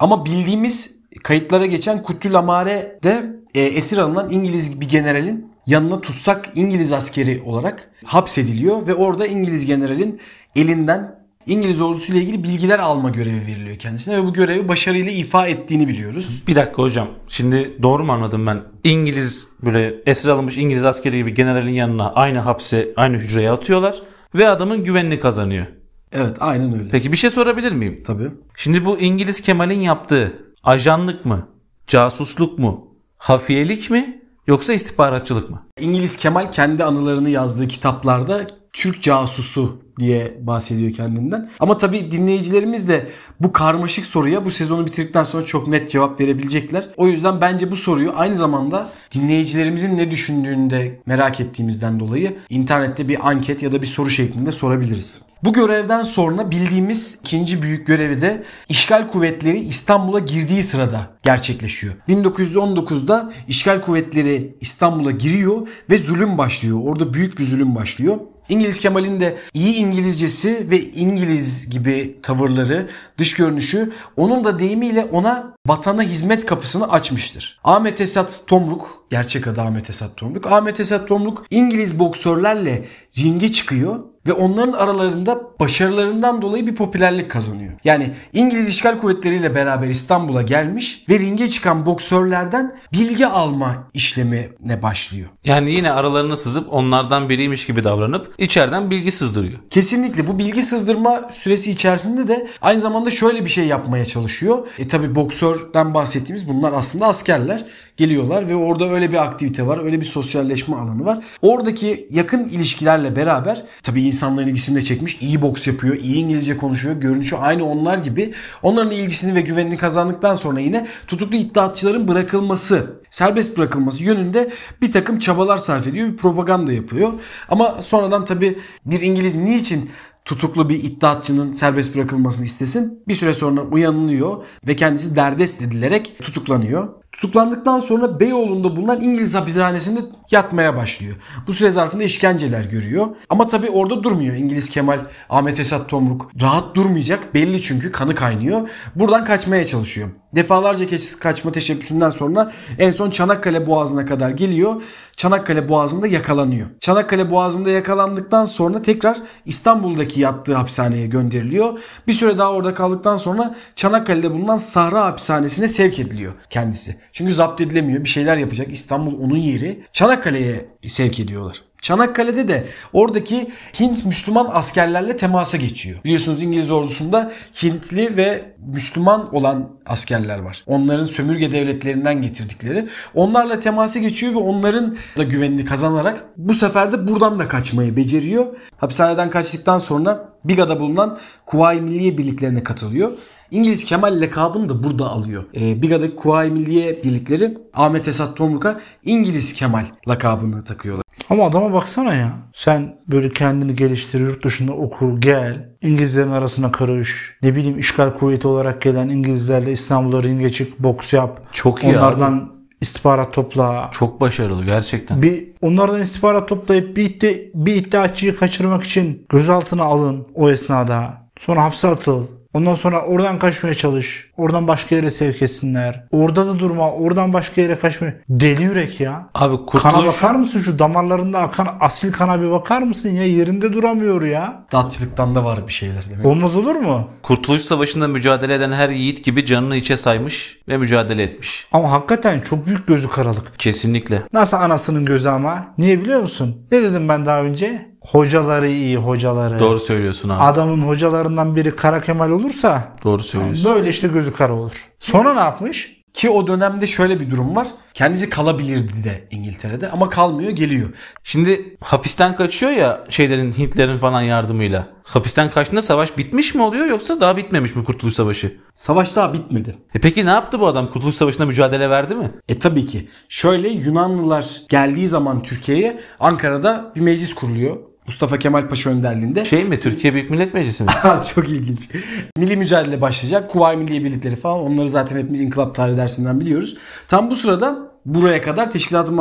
Ama 0.00 0.24
bildiğimiz 0.24 1.00
kayıtlara 1.22 1.66
geçen 1.66 2.02
Kuttül 2.02 2.34
Amare'de 2.38 3.40
e, 3.54 3.62
esir 3.62 3.98
alınan 3.98 4.30
İngiliz 4.30 4.80
bir 4.80 4.88
generalin 4.88 5.52
yanına 5.66 6.00
tutsak 6.00 6.48
İngiliz 6.54 6.92
askeri 6.92 7.42
olarak 7.42 7.90
hapsediliyor 8.04 8.86
ve 8.86 8.94
orada 8.94 9.26
İngiliz 9.26 9.66
generalin 9.66 10.20
elinden 10.56 11.19
İngiliz 11.46 11.82
ordusuyla 11.82 12.20
ilgili 12.20 12.42
bilgiler 12.44 12.78
alma 12.78 13.10
görevi 13.10 13.46
veriliyor 13.46 13.76
kendisine 13.76 14.16
ve 14.16 14.24
bu 14.24 14.32
görevi 14.32 14.68
başarıyla 14.68 15.12
ifa 15.12 15.46
ettiğini 15.46 15.88
biliyoruz. 15.88 16.42
Bir 16.46 16.54
dakika 16.54 16.82
hocam. 16.82 17.08
Şimdi 17.28 17.76
doğru 17.82 18.04
mu 18.04 18.12
anladım 18.12 18.46
ben? 18.46 18.62
İngiliz 18.84 19.48
böyle 19.64 19.94
esir 20.06 20.28
alınmış 20.28 20.56
İngiliz 20.56 20.84
askeri 20.84 21.16
gibi 21.16 21.34
generalin 21.34 21.72
yanına 21.72 22.12
aynı 22.12 22.38
hapse 22.38 22.88
aynı 22.96 23.16
hücreye 23.16 23.50
atıyorlar 23.50 24.02
ve 24.34 24.48
adamın 24.48 24.84
güvenini 24.84 25.20
kazanıyor. 25.20 25.66
Evet 26.12 26.36
aynen 26.40 26.72
öyle. 26.74 26.88
Peki 26.90 27.12
bir 27.12 27.16
şey 27.16 27.30
sorabilir 27.30 27.72
miyim? 27.72 27.98
Tabii. 28.06 28.30
Şimdi 28.56 28.84
bu 28.84 28.98
İngiliz 28.98 29.42
Kemal'in 29.42 29.80
yaptığı 29.80 30.32
ajanlık 30.62 31.24
mı? 31.24 31.48
Casusluk 31.86 32.58
mu? 32.58 32.94
Hafiyelik 33.18 33.90
mi? 33.90 34.22
Yoksa 34.46 34.72
istihbaratçılık 34.72 35.50
mı? 35.50 35.62
İngiliz 35.80 36.16
Kemal 36.16 36.52
kendi 36.52 36.84
anılarını 36.84 37.30
yazdığı 37.30 37.68
kitaplarda 37.68 38.46
Türk 38.72 39.02
casusu 39.02 39.82
diye 39.98 40.38
bahsediyor 40.40 40.92
kendinden. 40.92 41.50
Ama 41.60 41.78
tabii 41.78 42.10
dinleyicilerimiz 42.10 42.88
de 42.88 43.10
bu 43.40 43.52
karmaşık 43.52 44.06
soruya 44.06 44.44
bu 44.44 44.50
sezonu 44.50 44.86
bitirdikten 44.86 45.24
sonra 45.24 45.44
çok 45.44 45.68
net 45.68 45.90
cevap 45.90 46.20
verebilecekler. 46.20 46.88
O 46.96 47.06
yüzden 47.06 47.40
bence 47.40 47.70
bu 47.70 47.76
soruyu 47.76 48.12
aynı 48.14 48.36
zamanda 48.36 48.90
dinleyicilerimizin 49.14 49.96
ne 49.96 50.10
düşündüğünü 50.10 50.70
de 50.70 51.00
merak 51.06 51.40
ettiğimizden 51.40 52.00
dolayı 52.00 52.38
internette 52.50 53.08
bir 53.08 53.28
anket 53.28 53.62
ya 53.62 53.72
da 53.72 53.82
bir 53.82 53.86
soru 53.86 54.10
şeklinde 54.10 54.52
sorabiliriz. 54.52 55.20
Bu 55.44 55.52
görevden 55.52 56.02
sonra 56.02 56.50
bildiğimiz 56.50 57.18
ikinci 57.20 57.62
büyük 57.62 57.86
görevi 57.86 58.20
de 58.20 58.44
işgal 58.68 59.08
kuvvetleri 59.08 59.60
İstanbul'a 59.60 60.18
girdiği 60.18 60.62
sırada 60.62 61.10
gerçekleşiyor. 61.22 61.94
1919'da 62.08 63.32
işgal 63.48 63.80
kuvvetleri 63.80 64.56
İstanbul'a 64.60 65.10
giriyor 65.10 65.68
ve 65.90 65.98
zulüm 65.98 66.38
başlıyor. 66.38 66.80
Orada 66.84 67.14
büyük 67.14 67.38
bir 67.38 67.44
zulüm 67.44 67.74
başlıyor. 67.74 68.18
İngiliz 68.50 68.78
Kemal'in 68.78 69.20
de 69.20 69.36
iyi 69.54 69.74
İngilizcesi 69.74 70.70
ve 70.70 70.80
İngiliz 70.80 71.70
gibi 71.70 72.16
tavırları, 72.22 72.90
dış 73.18 73.34
görünüşü 73.34 73.92
onun 74.16 74.44
da 74.44 74.58
deyimiyle 74.58 75.04
ona 75.04 75.54
vatana 75.66 76.02
hizmet 76.02 76.46
kapısını 76.46 76.92
açmıştır. 76.92 77.60
Ahmet 77.64 78.00
Esat 78.00 78.40
Tomruk, 78.46 79.04
gerçek 79.10 79.46
adı 79.46 79.60
Ahmet 79.60 79.90
Esat 79.90 80.16
Tomruk. 80.16 80.46
Ahmet 80.46 80.80
Esat 80.80 81.08
Tomruk 81.08 81.46
İngiliz 81.50 81.98
boksörlerle 81.98 82.84
ringe 83.18 83.52
çıkıyor 83.52 84.00
ve 84.26 84.32
onların 84.32 84.72
aralarında 84.72 85.40
başarılarından 85.60 86.42
dolayı 86.42 86.66
bir 86.66 86.74
popülerlik 86.74 87.30
kazanıyor. 87.30 87.72
Yani 87.84 88.10
İngiliz 88.32 88.68
işgal 88.68 88.98
kuvvetleriyle 88.98 89.54
beraber 89.54 89.88
İstanbul'a 89.88 90.42
gelmiş 90.42 91.04
ve 91.08 91.18
ringe 91.18 91.48
çıkan 91.48 91.86
boksörlerden 91.86 92.76
bilgi 92.92 93.26
alma 93.26 93.88
işlemine 93.94 94.82
başlıyor. 94.82 95.28
Yani 95.44 95.70
yine 95.70 95.90
aralarına 95.90 96.36
sızıp 96.36 96.72
onlardan 96.72 97.28
biriymiş 97.28 97.66
gibi 97.66 97.84
davranıp 97.84 98.34
içeriden 98.38 98.90
bilgi 98.90 99.12
sızdırıyor. 99.12 99.58
Kesinlikle 99.70 100.28
bu 100.28 100.38
bilgi 100.38 100.62
sızdırma 100.62 101.30
süresi 101.32 101.70
içerisinde 101.70 102.28
de 102.28 102.48
aynı 102.60 102.80
zamanda 102.80 103.10
şöyle 103.10 103.44
bir 103.44 103.50
şey 103.50 103.66
yapmaya 103.66 104.06
çalışıyor. 104.06 104.66
E 104.78 104.88
tabi 104.88 105.14
boksörden 105.14 105.94
bahsettiğimiz 105.94 106.48
bunlar 106.48 106.72
aslında 106.72 107.06
askerler 107.06 107.66
geliyorlar 107.96 108.48
ve 108.48 108.56
orada 108.56 108.88
öyle 108.88 109.12
bir 109.12 109.22
aktivite 109.22 109.66
var, 109.66 109.84
öyle 109.84 110.00
bir 110.00 110.06
sosyalleşme 110.06 110.76
alanı 110.76 111.04
var. 111.04 111.24
Oradaki 111.42 112.08
yakın 112.10 112.48
ilişkilerle 112.48 113.16
beraber 113.16 113.62
tabii 113.82 114.02
insanların 114.10 114.48
ilgisini 114.48 114.76
de 114.76 114.82
çekmiş. 114.82 115.18
iyi 115.20 115.42
boks 115.42 115.66
yapıyor, 115.66 115.96
iyi 115.96 116.16
İngilizce 116.16 116.56
konuşuyor. 116.56 116.96
Görünüşü 116.96 117.36
aynı 117.36 117.64
onlar 117.64 117.98
gibi. 117.98 118.34
Onların 118.62 118.90
ilgisini 118.90 119.34
ve 119.34 119.40
güvenini 119.40 119.76
kazandıktan 119.76 120.36
sonra 120.36 120.60
yine 120.60 120.86
tutuklu 121.06 121.36
iddiatçıların 121.36 122.08
bırakılması, 122.08 123.00
serbest 123.10 123.58
bırakılması 123.58 124.04
yönünde 124.04 124.52
bir 124.82 124.92
takım 124.92 125.18
çabalar 125.18 125.58
sarf 125.58 125.86
ediyor. 125.86 126.08
Bir 126.08 126.16
propaganda 126.16 126.72
yapıyor. 126.72 127.12
Ama 127.48 127.82
sonradan 127.82 128.24
tabii 128.24 128.58
bir 128.86 129.00
İngiliz 129.00 129.36
niçin 129.36 129.90
tutuklu 130.24 130.68
bir 130.68 130.84
iddiatçının 130.84 131.52
serbest 131.52 131.96
bırakılmasını 131.96 132.44
istesin. 132.44 133.02
Bir 133.08 133.14
süre 133.14 133.34
sonra 133.34 133.62
uyanılıyor 133.62 134.44
ve 134.66 134.76
kendisi 134.76 135.16
derdest 135.16 135.62
edilerek 135.62 136.16
tutuklanıyor. 136.22 136.99
Tutuklandıktan 137.20 137.80
sonra 137.80 138.20
Beyoğlu'nda 138.20 138.76
bulunan 138.76 139.00
İngiliz 139.00 139.34
hapishanesinde 139.34 140.00
yatmaya 140.30 140.76
başlıyor. 140.76 141.16
Bu 141.46 141.52
süre 141.52 141.70
zarfında 141.70 142.02
işkenceler 142.02 142.64
görüyor. 142.64 143.06
Ama 143.30 143.46
tabii 143.46 143.70
orada 143.70 144.02
durmuyor 144.02 144.34
İngiliz 144.34 144.70
Kemal, 144.70 145.00
Ahmet 145.28 145.60
Esat 145.60 145.88
Tomruk. 145.88 146.30
Rahat 146.40 146.74
durmayacak 146.74 147.34
belli 147.34 147.62
çünkü 147.62 147.92
kanı 147.92 148.14
kaynıyor. 148.14 148.68
Buradan 148.94 149.24
kaçmaya 149.24 149.64
çalışıyor. 149.64 150.08
Defalarca 150.34 150.86
kaçma 151.20 151.52
teşebbüsünden 151.52 152.10
sonra 152.10 152.52
en 152.78 152.90
son 152.90 153.10
Çanakkale 153.10 153.66
Boğazı'na 153.66 154.06
kadar 154.06 154.30
geliyor. 154.30 154.82
Çanakkale 155.16 155.68
Boğazı'nda 155.68 156.06
yakalanıyor. 156.06 156.66
Çanakkale 156.80 157.30
Boğazı'nda 157.30 157.70
yakalandıktan 157.70 158.44
sonra 158.44 158.82
tekrar 158.82 159.18
İstanbul'daki 159.46 160.20
yattığı 160.20 160.54
hapishaneye 160.54 161.06
gönderiliyor. 161.06 161.78
Bir 162.06 162.12
süre 162.12 162.38
daha 162.38 162.50
orada 162.52 162.74
kaldıktan 162.74 163.16
sonra 163.16 163.56
Çanakkale'de 163.76 164.30
bulunan 164.30 164.56
Sahra 164.56 165.04
hapishanesine 165.04 165.68
sevk 165.68 165.98
ediliyor 165.98 166.32
kendisi. 166.50 166.96
Çünkü 167.12 167.32
zapt 167.32 167.60
edilemiyor. 167.60 168.04
Bir 168.04 168.08
şeyler 168.08 168.36
yapacak. 168.36 168.72
İstanbul 168.72 169.20
onun 169.20 169.36
yeri. 169.36 169.84
Çanakkale'ye 169.92 170.66
sevk 170.88 171.20
ediyorlar. 171.20 171.62
Çanakkale'de 171.82 172.48
de 172.48 172.64
oradaki 172.92 173.50
Hint 173.80 174.06
Müslüman 174.06 174.48
askerlerle 174.52 175.16
temasa 175.16 175.56
geçiyor. 175.56 176.00
Biliyorsunuz 176.04 176.42
İngiliz 176.42 176.70
ordusunda 176.70 177.32
Hintli 177.62 178.16
ve 178.16 178.54
Müslüman 178.66 179.34
olan 179.34 179.70
askerler 179.86 180.38
var. 180.38 180.64
Onların 180.66 181.04
sömürge 181.04 181.52
devletlerinden 181.52 182.22
getirdikleri. 182.22 182.88
Onlarla 183.14 183.60
temasa 183.60 183.98
geçiyor 183.98 184.32
ve 184.32 184.38
onların 184.38 184.96
da 185.16 185.22
güvenini 185.22 185.64
kazanarak 185.64 186.24
bu 186.36 186.54
sefer 186.54 186.92
de 186.92 187.08
buradan 187.08 187.38
da 187.38 187.48
kaçmayı 187.48 187.96
beceriyor. 187.96 188.46
Hapishaneden 188.76 189.30
kaçtıktan 189.30 189.78
sonra 189.78 190.28
Biga'da 190.44 190.80
bulunan 190.80 191.18
Kuvayi 191.46 191.80
Milliye 191.80 192.18
birliklerine 192.18 192.64
katılıyor. 192.64 193.12
İngiliz 193.50 193.84
Kemal 193.84 194.20
lakabını 194.20 194.68
da 194.68 194.82
burada 194.82 195.10
alıyor. 195.10 195.44
Ee, 195.54 195.82
Biga'daki 195.82 196.16
Kuvayi 196.16 196.50
Milliye 196.50 197.02
birlikleri 197.04 197.58
Ahmet 197.74 198.08
Esat 198.08 198.36
Tomruk'a 198.36 198.80
İngiliz 199.04 199.54
Kemal 199.54 199.86
lakabını 200.08 200.64
takıyorlar. 200.64 201.04
Ama 201.30 201.46
adama 201.46 201.72
baksana 201.72 202.14
ya. 202.14 202.32
Sen 202.54 202.96
böyle 203.08 203.32
kendini 203.32 203.74
geliştir, 203.74 204.20
yurt 204.20 204.44
dışında 204.44 204.72
oku, 204.72 205.20
gel. 205.20 205.70
İngilizlerin 205.82 206.30
arasına 206.30 206.72
karış. 206.72 207.36
Ne 207.42 207.56
bileyim 207.56 207.78
işgal 207.78 208.10
kuvveti 208.10 208.48
olarak 208.48 208.82
gelen 208.82 209.08
İngilizlerle 209.08 209.72
İstanbul'a 209.72 210.22
ringe 210.22 210.52
çık, 210.52 210.78
boks 210.78 211.12
yap. 211.12 211.40
Çok 211.52 211.84
iyi 211.84 211.98
Onlardan 211.98 212.52
istihbarat 212.80 213.32
topla. 213.32 213.90
Çok 213.92 214.20
başarılı 214.20 214.64
gerçekten. 214.64 215.22
Bir 215.22 215.48
onlardan 215.62 216.00
istihbarat 216.00 216.48
toplayıp 216.48 216.96
bir, 216.96 217.04
iddia, 217.04 217.30
bir 217.54 217.74
iddiaçıyı 217.74 218.36
kaçırmak 218.36 218.84
için 218.84 219.26
gözaltına 219.28 219.84
alın 219.84 220.26
o 220.34 220.50
esnada. 220.50 221.30
Sonra 221.38 221.64
hapse 221.64 221.88
atıl. 221.88 222.26
Ondan 222.54 222.74
sonra 222.74 223.02
oradan 223.02 223.38
kaçmaya 223.38 223.74
çalış. 223.74 224.30
Oradan 224.36 224.68
başka 224.68 224.94
yere 224.96 225.10
sevk 225.10 225.42
etsinler. 225.42 226.04
Orada 226.12 226.46
da 226.46 226.58
durma. 226.58 226.90
Oradan 226.92 227.32
başka 227.32 227.60
yere 227.60 227.78
kaçmaya. 227.78 228.14
Deli 228.28 228.62
yürek 228.62 229.00
ya. 229.00 229.28
Abi 229.34 229.56
Kana 229.56 229.92
kurtuluş 229.92 230.06
bakar 230.06 230.34
mısın 230.34 230.62
şu 230.62 230.78
damarlarında 230.78 231.38
akan 231.38 231.68
asil 231.80 232.12
kana 232.12 232.42
bir 232.42 232.50
bakar 232.50 232.82
mısın 232.82 233.10
ya? 233.10 233.24
Yerinde 233.26 233.72
duramıyor 233.72 234.22
ya. 234.22 234.66
Datçılıktan 234.72 235.34
da 235.34 235.44
var 235.44 235.66
bir 235.66 235.72
şeyler 235.72 236.10
demek. 236.10 236.26
Olmaz 236.26 236.56
olur 236.56 236.74
mu? 236.74 237.08
Kurtuluş 237.22 237.62
Savaşı'nda 237.62 238.08
mücadele 238.08 238.54
eden 238.54 238.72
her 238.72 238.88
yiğit 238.88 239.24
gibi 239.24 239.46
canını 239.46 239.76
içe 239.76 239.96
saymış 239.96 240.58
ve 240.68 240.76
mücadele 240.76 241.22
etmiş. 241.22 241.66
Ama 241.72 241.90
hakikaten 241.92 242.40
çok 242.40 242.66
büyük 242.66 242.86
gözü 242.86 243.08
karalık. 243.08 243.58
Kesinlikle. 243.58 244.22
Nasıl 244.32 244.56
anasının 244.56 245.04
gözü 245.04 245.28
ama? 245.28 245.66
Niye 245.78 246.00
biliyor 246.00 246.20
musun? 246.20 246.66
Ne 246.72 246.82
dedim 246.82 247.08
ben 247.08 247.26
daha 247.26 247.42
önce? 247.42 247.89
Hocaları 248.00 248.68
iyi 248.68 248.96
hocaları. 248.96 249.58
Doğru 249.58 249.80
söylüyorsun 249.80 250.28
abi. 250.28 250.42
Adamın 250.42 250.82
hocalarından 250.88 251.56
biri 251.56 251.76
Kara 251.76 252.02
Kemal 252.02 252.30
olursa 252.30 252.88
Doğru 253.04 253.22
söylüyorsun. 253.22 253.74
böyle 253.74 253.88
işte 253.88 254.08
gözü 254.08 254.32
kara 254.32 254.52
olur. 254.52 254.86
Sonra 254.98 255.34
ne 255.34 255.40
yapmış? 255.40 256.00
Ki 256.14 256.30
o 256.30 256.46
dönemde 256.46 256.86
şöyle 256.86 257.20
bir 257.20 257.30
durum 257.30 257.56
var. 257.56 257.66
Kendisi 257.94 258.30
kalabilirdi 258.30 259.04
de 259.04 259.28
İngiltere'de 259.30 259.90
ama 259.90 260.08
kalmıyor 260.08 260.50
geliyor. 260.50 260.90
Şimdi 261.24 261.76
hapisten 261.80 262.36
kaçıyor 262.36 262.72
ya 262.72 263.04
şeylerin 263.08 263.52
Hintlerin 263.52 263.98
falan 263.98 264.22
yardımıyla. 264.22 264.88
Hapisten 265.02 265.50
kaçtığında 265.50 265.82
savaş 265.82 266.18
bitmiş 266.18 266.54
mi 266.54 266.62
oluyor 266.62 266.86
yoksa 266.86 267.20
daha 267.20 267.36
bitmemiş 267.36 267.76
mi 267.76 267.84
Kurtuluş 267.84 268.14
Savaşı? 268.14 268.56
Savaş 268.74 269.16
daha 269.16 269.32
bitmedi. 269.32 269.76
E 269.94 269.98
peki 270.00 270.26
ne 270.26 270.30
yaptı 270.30 270.60
bu 270.60 270.66
adam? 270.66 270.90
Kurtuluş 270.90 271.14
Savaşı'nda 271.14 271.46
mücadele 271.46 271.90
verdi 271.90 272.14
mi? 272.14 272.30
E 272.48 272.58
tabii 272.58 272.86
ki. 272.86 273.08
Şöyle 273.28 273.68
Yunanlılar 273.68 274.46
geldiği 274.68 275.06
zaman 275.06 275.42
Türkiye'ye 275.42 276.00
Ankara'da 276.20 276.92
bir 276.96 277.00
meclis 277.00 277.34
kuruluyor. 277.34 277.76
Mustafa 278.10 278.38
Kemal 278.38 278.68
Paşa 278.68 278.90
önderliğinde. 278.90 279.44
Şey 279.44 279.64
mi 279.64 279.80
Türkiye 279.80 280.14
Büyük 280.14 280.30
Millet 280.30 280.54
Meclisi 280.54 280.84
mi? 280.84 280.90
Çok 281.34 281.48
ilginç. 281.48 281.88
Milli 282.36 282.56
mücadele 282.56 283.00
başlayacak. 283.00 283.50
Kuvayi 283.50 283.78
Milliye 283.78 284.04
Birlikleri 284.04 284.36
falan. 284.36 284.60
Onları 284.60 284.88
zaten 284.88 285.18
hepimiz 285.18 285.40
inkılap 285.40 285.74
tarihi 285.74 285.96
dersinden 285.96 286.40
biliyoruz. 286.40 286.76
Tam 287.08 287.30
bu 287.30 287.34
sırada 287.34 287.89
buraya 288.06 288.40
kadar 288.40 288.70
Teşkilat-ı 288.70 289.12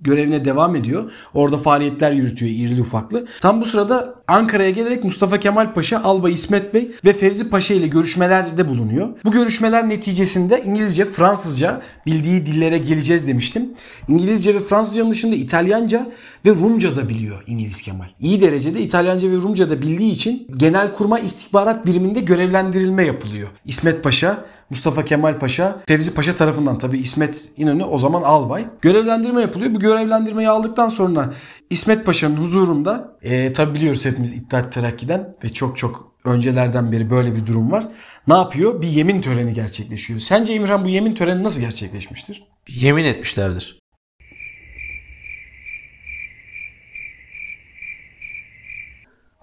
görevine 0.00 0.44
devam 0.44 0.76
ediyor. 0.76 1.12
Orada 1.34 1.58
faaliyetler 1.58 2.12
yürütüyor 2.12 2.52
irili 2.52 2.80
ufaklı. 2.80 3.26
Tam 3.40 3.60
bu 3.60 3.64
sırada 3.64 4.14
Ankara'ya 4.28 4.70
gelerek 4.70 5.04
Mustafa 5.04 5.40
Kemal 5.40 5.74
Paşa, 5.74 6.02
Albay 6.02 6.32
İsmet 6.32 6.74
Bey 6.74 6.92
ve 7.04 7.12
Fevzi 7.12 7.50
Paşa 7.50 7.74
ile 7.74 7.86
görüşmelerde 7.86 8.68
bulunuyor. 8.68 9.08
Bu 9.24 9.32
görüşmeler 9.32 9.88
neticesinde 9.88 10.62
İngilizce, 10.66 11.04
Fransızca 11.04 11.82
bildiği 12.06 12.46
dillere 12.46 12.78
geleceğiz 12.78 13.26
demiştim. 13.26 13.72
İngilizce 14.08 14.54
ve 14.54 14.60
Fransızcanın 14.60 15.10
dışında 15.10 15.34
İtalyanca 15.34 16.12
ve 16.46 16.50
Rumca 16.50 16.96
da 16.96 17.08
biliyor 17.08 17.42
İngiliz 17.46 17.80
Kemal. 17.80 18.08
İyi 18.20 18.40
derecede 18.40 18.80
İtalyanca 18.80 19.30
ve 19.30 19.36
Rumca 19.36 19.70
da 19.70 19.82
bildiği 19.82 20.12
için 20.12 20.46
Genelkurmay 20.56 21.24
İstihbarat 21.24 21.86
Biriminde 21.86 22.20
görevlendirilme 22.20 23.04
yapılıyor. 23.04 23.48
İsmet 23.64 24.04
Paşa 24.04 24.44
Mustafa 24.70 25.04
Kemal 25.04 25.38
Paşa, 25.38 25.76
Fevzi 25.86 26.14
Paşa 26.14 26.36
tarafından 26.36 26.78
tabi 26.78 26.98
İsmet 26.98 27.48
İnönü 27.56 27.84
o 27.84 27.98
zaman 27.98 28.22
albay. 28.22 28.66
Görevlendirme 28.82 29.40
yapılıyor. 29.40 29.74
Bu 29.74 29.78
görevlendirmeyi 29.78 30.48
aldıktan 30.48 30.88
sonra 30.88 31.34
İsmet 31.70 32.06
Paşa'nın 32.06 32.36
huzurunda 32.36 33.16
e, 33.22 33.52
tabi 33.52 33.74
biliyoruz 33.74 34.04
hepimiz 34.04 34.36
İttihat 34.36 34.72
Terakki'den 34.72 35.36
ve 35.44 35.48
çok 35.48 35.78
çok 35.78 36.12
öncelerden 36.24 36.92
beri 36.92 37.10
böyle 37.10 37.36
bir 37.36 37.46
durum 37.46 37.72
var. 37.72 37.88
Ne 38.28 38.34
yapıyor? 38.34 38.82
Bir 38.82 38.86
yemin 38.86 39.20
töreni 39.20 39.54
gerçekleşiyor. 39.54 40.20
Sence 40.20 40.54
İmran 40.54 40.84
bu 40.84 40.88
yemin 40.88 41.14
töreni 41.14 41.42
nasıl 41.42 41.60
gerçekleşmiştir? 41.60 42.44
Yemin 42.68 43.04
etmişlerdir. 43.04 43.78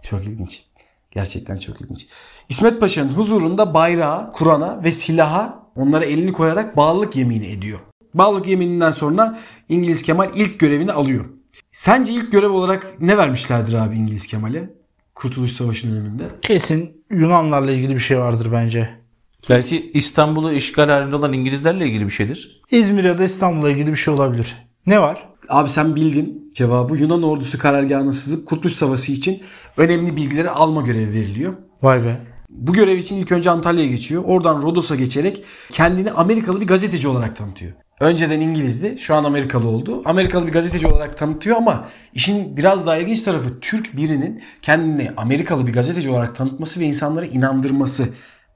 Çok 0.03 0.25
ilginç. 0.25 0.63
Gerçekten 1.13 1.57
çok 1.57 1.81
ilginç. 1.81 2.07
İsmet 2.49 2.79
Paşa'nın 2.79 3.09
huzurunda 3.09 3.73
bayrağa, 3.73 4.31
Kur'an'a 4.33 4.83
ve 4.83 4.91
silaha 4.91 5.69
onlara 5.75 6.05
elini 6.05 6.33
koyarak 6.33 6.77
bağlılık 6.77 7.15
yemini 7.15 7.47
ediyor. 7.47 7.79
Bağlılık 8.13 8.47
yemininden 8.47 8.91
sonra 8.91 9.39
İngiliz 9.69 10.03
Kemal 10.03 10.29
ilk 10.35 10.59
görevini 10.59 10.91
alıyor. 10.91 11.25
Sence 11.71 12.13
ilk 12.13 12.31
görev 12.31 12.49
olarak 12.49 12.95
ne 12.99 13.17
vermişlerdir 13.17 13.73
abi 13.73 13.95
İngiliz 13.95 14.27
Kemal'e? 14.27 14.73
Kurtuluş 15.15 15.51
Savaşı 15.51 15.91
döneminde. 15.91 16.23
Kesin 16.41 17.03
Yunanlarla 17.11 17.71
ilgili 17.71 17.95
bir 17.95 17.99
şey 17.99 18.19
vardır 18.19 18.49
bence. 18.51 18.89
Belki 19.49 19.91
İstanbul'u 19.91 20.51
işgal 20.51 20.89
halinde 20.89 21.15
olan 21.15 21.33
İngilizlerle 21.33 21.87
ilgili 21.87 22.05
bir 22.05 22.11
şeydir. 22.11 22.61
İzmir 22.71 23.03
ya 23.03 23.19
da 23.19 23.23
İstanbul'la 23.23 23.69
ilgili 23.69 23.91
bir 23.91 23.97
şey 23.97 24.13
olabilir. 24.13 24.55
Ne 24.87 25.01
var? 25.01 25.29
Abi 25.49 25.69
sen 25.69 25.95
bildin 25.95 26.51
cevabı. 26.55 26.97
Yunan 26.97 27.23
ordusu 27.23 27.59
karargahına 27.59 28.13
sızıp 28.13 28.47
Kurtuluş 28.47 28.73
Savaşı 28.73 29.11
için 29.11 29.41
önemli 29.77 30.15
bilgileri 30.15 30.49
alma 30.49 30.81
görevi 30.81 31.13
veriliyor. 31.13 31.53
Vay 31.81 32.03
be. 32.03 32.21
Bu 32.49 32.73
görev 32.73 32.97
için 32.97 33.15
ilk 33.15 33.31
önce 33.31 33.49
Antalya'ya 33.49 33.89
geçiyor. 33.89 34.23
Oradan 34.25 34.61
Rodos'a 34.61 34.95
geçerek 34.95 35.43
kendini 35.71 36.11
Amerikalı 36.11 36.61
bir 36.61 36.67
gazeteci 36.67 37.07
olarak 37.07 37.35
tanıtıyor. 37.35 37.71
Önceden 37.99 38.39
İngilizdi, 38.39 38.95
şu 38.99 39.15
an 39.15 39.23
Amerikalı 39.23 39.67
oldu. 39.67 40.01
Amerikalı 40.05 40.47
bir 40.47 40.51
gazeteci 40.51 40.87
olarak 40.87 41.17
tanıtıyor 41.17 41.57
ama 41.57 41.89
işin 42.13 42.57
biraz 42.57 42.87
daha 42.87 42.97
ilginç 42.97 43.21
tarafı 43.21 43.59
Türk 43.59 43.97
birinin 43.97 44.43
kendini 44.61 45.11
Amerikalı 45.17 45.67
bir 45.67 45.73
gazeteci 45.73 46.09
olarak 46.09 46.35
tanıtması 46.35 46.79
ve 46.79 46.85
insanlara 46.85 47.25
inandırması. 47.25 48.09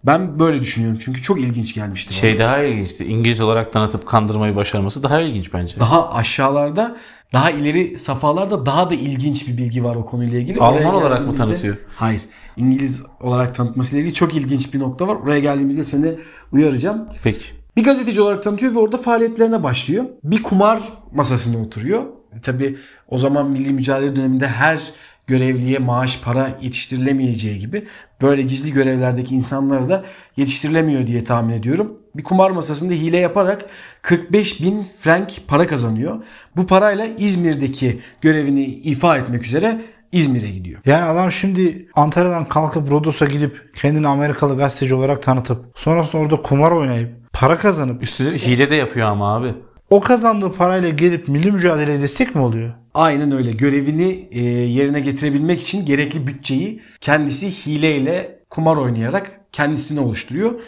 Ben 0.04 0.40
böyle 0.40 0.62
düşünüyorum 0.62 1.00
çünkü 1.04 1.22
çok 1.22 1.40
ilginç 1.40 1.74
gelmişti. 1.74 2.12
bana. 2.12 2.20
Şey 2.20 2.40
daha 2.40 2.64
ilginçti. 2.64 3.06
İngiliz 3.06 3.42
olarak 3.42 3.74
tanıtıp 3.74 4.08
kandırmayı 4.08 4.56
başarması 4.56 5.04
daha 5.04 5.22
ilginç 5.22 5.54
bence. 5.54 5.80
Daha 5.80 6.10
aşağılarda, 6.14 6.98
daha 7.34 7.52
ileri 7.52 7.98
safhalarda 7.98 8.66
daha 8.66 8.90
da 8.90 8.94
ilginç 8.96 9.48
bir 9.48 9.58
bilgi 9.58 9.84
var 9.84 9.96
o 9.96 10.06
konuyla 10.06 10.40
ilgili. 10.40 10.60
Alman 10.60 10.86
Oraya 10.86 10.98
olarak 10.98 11.28
mı 11.28 11.36
tanıtıyor? 11.36 11.78
Hayır. 11.96 12.22
İngiliz 12.58 13.06
olarak 13.22 13.56
tanıtmasıyla 13.56 14.02
ilgili 14.02 14.14
çok 14.14 14.36
ilginç 14.36 14.74
bir 14.74 14.80
nokta 14.80 15.08
var. 15.08 15.16
Oraya 15.16 15.40
geldiğimizde 15.40 15.84
seni 15.84 16.16
uyaracağım. 16.52 17.08
Peki. 17.24 17.46
Bir 17.78 17.84
gazeteci 17.84 18.22
olarak 18.22 18.44
tanıtıyor 18.44 18.76
ve 18.76 18.80
orada 18.80 18.98
faaliyetlerine 18.98 19.64
başlıyor. 19.64 20.06
Bir 20.24 20.44
kumar 20.44 20.82
masasında 21.14 21.58
oturuyor. 21.58 22.04
Tabi 22.44 22.78
o 23.08 23.18
zaman 23.18 23.50
milli 23.50 23.74
mücadele 23.74 24.16
döneminde 24.16 24.48
her 24.48 24.80
görevliye 25.28 25.80
maaş 25.80 26.22
para 26.22 26.58
yetiştirilemeyeceği 26.62 27.60
gibi 27.60 27.88
böyle 28.22 28.42
gizli 28.42 28.72
görevlerdeki 28.72 29.36
insanlara 29.36 29.90
da 29.90 30.06
yetiştirilemiyor 30.38 31.08
diye 31.08 31.24
tahmin 31.24 31.54
ediyorum. 31.54 31.94
Bir 32.16 32.24
kumar 32.24 32.52
masasında 32.52 32.94
hile 32.94 33.18
yaparak 33.18 33.66
45 34.02 34.62
bin 34.62 34.86
frank 35.00 35.32
para 35.48 35.68
kazanıyor. 35.68 36.24
Bu 36.56 36.68
parayla 36.68 37.06
İzmir'deki 37.18 38.00
görevini 38.22 38.66
ifa 38.66 39.18
etmek 39.18 39.46
üzere 39.46 39.82
İzmir'e 40.12 40.50
gidiyor. 40.50 40.82
Yani 40.86 41.04
adam 41.04 41.32
şimdi 41.32 41.88
Antalya'dan 41.96 42.46
kalkıp 42.46 42.92
Rodos'a 42.92 43.26
gidip 43.26 43.72
kendini 43.76 44.08
Amerikalı 44.08 44.58
gazeteci 44.58 44.96
olarak 44.96 45.24
tanıtıp 45.24 45.66
sonrasında 45.76 46.22
orada 46.22 46.42
kumar 46.42 46.72
oynayıp 46.72 47.10
para 47.34 47.58
kazanıp 47.58 48.04
Üstüne 48.04 48.38
hile 48.38 48.70
de 48.70 48.76
yapıyor 48.76 49.08
ama 49.08 49.36
abi. 49.36 49.54
o 49.90 50.00
kazandığı 50.00 50.54
parayla 50.54 50.90
gelip 50.90 51.28
milli 51.28 51.52
mücadeleye 51.52 52.02
destek 52.02 52.36
mi 52.36 52.42
oluyor? 52.42 52.74
Aynen 52.98 53.32
öyle. 53.32 53.52
Görevini 53.52 54.28
e, 54.32 54.42
yerine 54.50 55.00
getirebilmek 55.00 55.62
için 55.62 55.86
gerekli 55.86 56.28
bütçeyi 56.28 56.82
kendisi 57.02 57.52
hileyle 57.52 58.40
kumar 58.50 58.78
oynayarak 58.78 59.40
kendisine 59.52 60.00
oluşturuyor. 60.00 60.62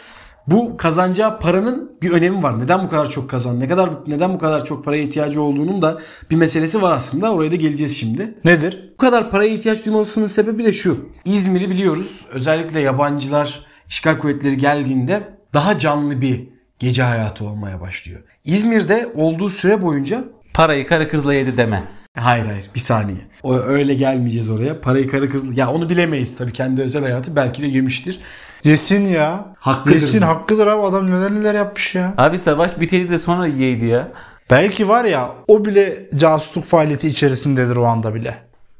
Bu 0.46 0.76
kazanacağı 0.76 1.40
paranın 1.40 1.98
bir 2.02 2.10
önemi 2.10 2.42
var. 2.42 2.60
Neden 2.60 2.84
bu 2.84 2.88
kadar 2.88 3.10
çok 3.10 3.30
kazan? 3.30 3.60
Ne 3.60 3.68
kadar 3.68 3.90
neden 4.06 4.34
bu 4.34 4.38
kadar 4.38 4.64
çok 4.64 4.84
paraya 4.84 5.02
ihtiyacı 5.02 5.42
olduğunun 5.42 5.82
da 5.82 6.00
bir 6.30 6.36
meselesi 6.36 6.82
var 6.82 6.92
aslında. 6.92 7.32
Oraya 7.32 7.52
da 7.52 7.56
geleceğiz 7.56 7.96
şimdi. 7.98 8.34
Nedir? 8.44 8.90
Bu 8.92 8.96
kadar 8.96 9.30
paraya 9.30 9.50
ihtiyaç 9.50 9.86
duymasının 9.86 10.26
sebebi 10.26 10.64
de 10.64 10.72
şu. 10.72 11.08
İzmir'i 11.24 11.70
biliyoruz. 11.70 12.26
Özellikle 12.30 12.80
yabancılar, 12.80 13.66
işgal 13.88 14.18
kuvvetleri 14.18 14.56
geldiğinde 14.56 15.28
daha 15.54 15.78
canlı 15.78 16.20
bir 16.20 16.48
gece 16.78 17.02
hayatı 17.02 17.44
olmaya 17.44 17.80
başlıyor. 17.80 18.20
İzmir'de 18.44 19.12
olduğu 19.14 19.48
süre 19.48 19.82
boyunca 19.82 20.24
Parayı 20.54 20.86
karı 20.86 21.08
kızla 21.08 21.34
yedi 21.34 21.56
deme. 21.56 21.99
Hayır 22.18 22.46
hayır 22.46 22.70
bir 22.74 22.80
saniye. 22.80 23.18
O 23.42 23.54
öyle 23.58 23.94
gelmeyeceğiz 23.94 24.50
oraya. 24.50 24.80
Parayı 24.80 25.08
karı 25.10 25.30
kız 25.30 25.58
ya 25.58 25.70
onu 25.70 25.88
bilemeyiz 25.88 26.36
tabii 26.36 26.52
kendi 26.52 26.82
özel 26.82 27.02
hayatı 27.02 27.36
belki 27.36 27.62
de 27.62 27.66
yemiştir. 27.66 28.20
Yesin 28.64 29.04
ya. 29.04 29.54
Hakkıdır 29.58 29.94
Yesin 29.94 30.20
bu. 30.20 30.26
hakkıdır 30.26 30.66
abi 30.66 30.82
adam 30.82 31.10
neler 31.10 31.30
neler 31.30 31.54
yapmış 31.54 31.94
ya. 31.94 32.14
Abi 32.16 32.38
savaş 32.38 32.80
biteli 32.80 33.08
de 33.08 33.18
sonra 33.18 33.46
yiyeydi 33.46 33.84
ya. 33.84 34.08
Belki 34.50 34.88
var 34.88 35.04
ya 35.04 35.30
o 35.48 35.64
bile 35.64 36.10
casusluk 36.16 36.64
faaliyeti 36.64 37.08
içerisindedir 37.08 37.76
o 37.76 37.84
anda 37.84 38.14
bile. 38.14 38.34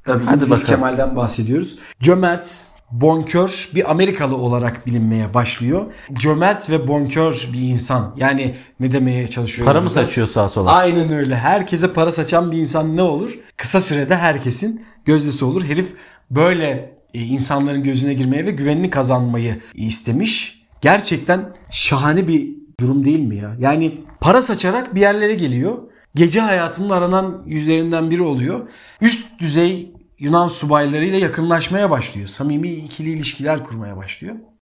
Tabii 0.05 0.25
Hadi 0.25 0.35
İngiliz 0.45 0.51
bakalım. 0.51 0.67
Kemal'den 0.81 1.17
bahsediyoruz. 1.17 1.79
Cömert, 2.01 2.57
bonkör 2.93 3.71
bir 3.75 3.91
Amerikalı 3.91 4.37
olarak 4.37 4.87
bilinmeye 4.87 5.35
başlıyor. 5.35 5.87
Cömert 6.13 6.71
ve 6.71 6.89
bonkör 6.89 7.49
bir 7.53 7.61
insan. 7.61 8.15
Yani 8.17 8.55
ne 8.81 8.91
demeye 8.91 9.29
çalışıyor? 9.29 9.67
Para 9.67 9.81
mı 9.81 9.91
saçıyor 9.91 10.27
sağa 10.27 10.49
sola? 10.49 10.73
Aynen 10.73 11.13
öyle. 11.13 11.37
Herkese 11.37 11.93
para 11.93 12.13
saçan 12.13 12.53
bir 12.53 12.59
insan 12.59 12.97
ne 12.97 13.03
olur? 13.03 13.39
Kısa 13.57 13.81
sürede 13.81 14.17
herkesin 14.17 14.85
gözdesi 15.05 15.45
olur. 15.45 15.65
Herif 15.65 15.87
böyle 16.31 16.97
e, 17.15 17.21
insanların 17.21 17.83
gözüne 17.83 18.15
girmeye 18.15 18.47
ve 18.47 18.51
güvenini 18.51 18.91
kazanmayı 18.91 19.61
istemiş. 19.75 20.63
Gerçekten 20.81 21.45
şahane 21.71 22.29
bir 22.29 22.49
durum 22.81 23.05
değil 23.05 23.21
mi 23.21 23.37
ya? 23.37 23.57
Yani 23.59 24.01
para 24.21 24.43
saçarak 24.43 24.95
bir 24.95 25.01
yerlere 25.01 25.35
geliyor. 25.35 25.79
Gece 26.15 26.41
hayatının 26.41 26.91
aranan 26.91 27.43
yüzlerinden 27.47 28.11
biri 28.11 28.23
oluyor. 28.23 28.69
Üst 29.01 29.41
düzey 29.41 29.93
Yunan 30.21 30.49
subaylarıyla 30.49 31.19
yakınlaşmaya 31.19 31.91
başlıyor. 31.91 32.29
Samimi 32.29 32.73
ikili 32.73 33.11
ilişkiler 33.13 33.65
kurmaya 33.65 33.97
başlıyor. 33.97 34.35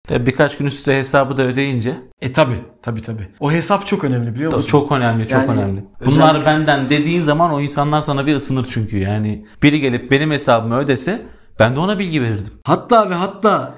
Tabii 0.08 0.26
Birkaç 0.26 0.58
gün 0.58 0.66
üstte 0.66 0.98
hesabı 0.98 1.38
da 1.38 1.44
ödeyince 1.44 1.96
E 2.22 2.34
tabi 2.34 2.56
tabi 2.82 3.02
tabi. 3.02 3.28
O 3.40 3.52
hesap 3.52 3.88
çok 3.88 4.04
önemli 4.04 4.36
biliyor 4.36 4.54
musun? 4.54 4.68
çok 4.68 4.92
önemli 4.92 5.28
çok 5.28 5.40
Yani 5.42 5.52
önemli. 5.52 5.84
Bunlar 6.06 6.30
özellikle- 6.30 6.46
benden 6.46 6.90
dediğin 6.90 7.22
zaman 7.22 7.52
o 7.54 7.62
insanlar 7.62 8.02
sana 8.02 8.26
bir 8.26 8.36
ısınır 8.36 8.68
çünkü 8.70 8.98
yani. 8.98 9.46
Biri 9.64 9.80
gelip 9.80 10.12
benim 10.12 10.32
hesabımı 10.32 10.78
ödese 10.78 11.22
ben 11.60 11.76
de 11.76 11.80
ona 11.80 12.00
bilgi 12.00 12.22
verirdim. 12.22 12.54
Hatta 12.66 13.10
ve 13.10 13.14
hatta 13.16 13.78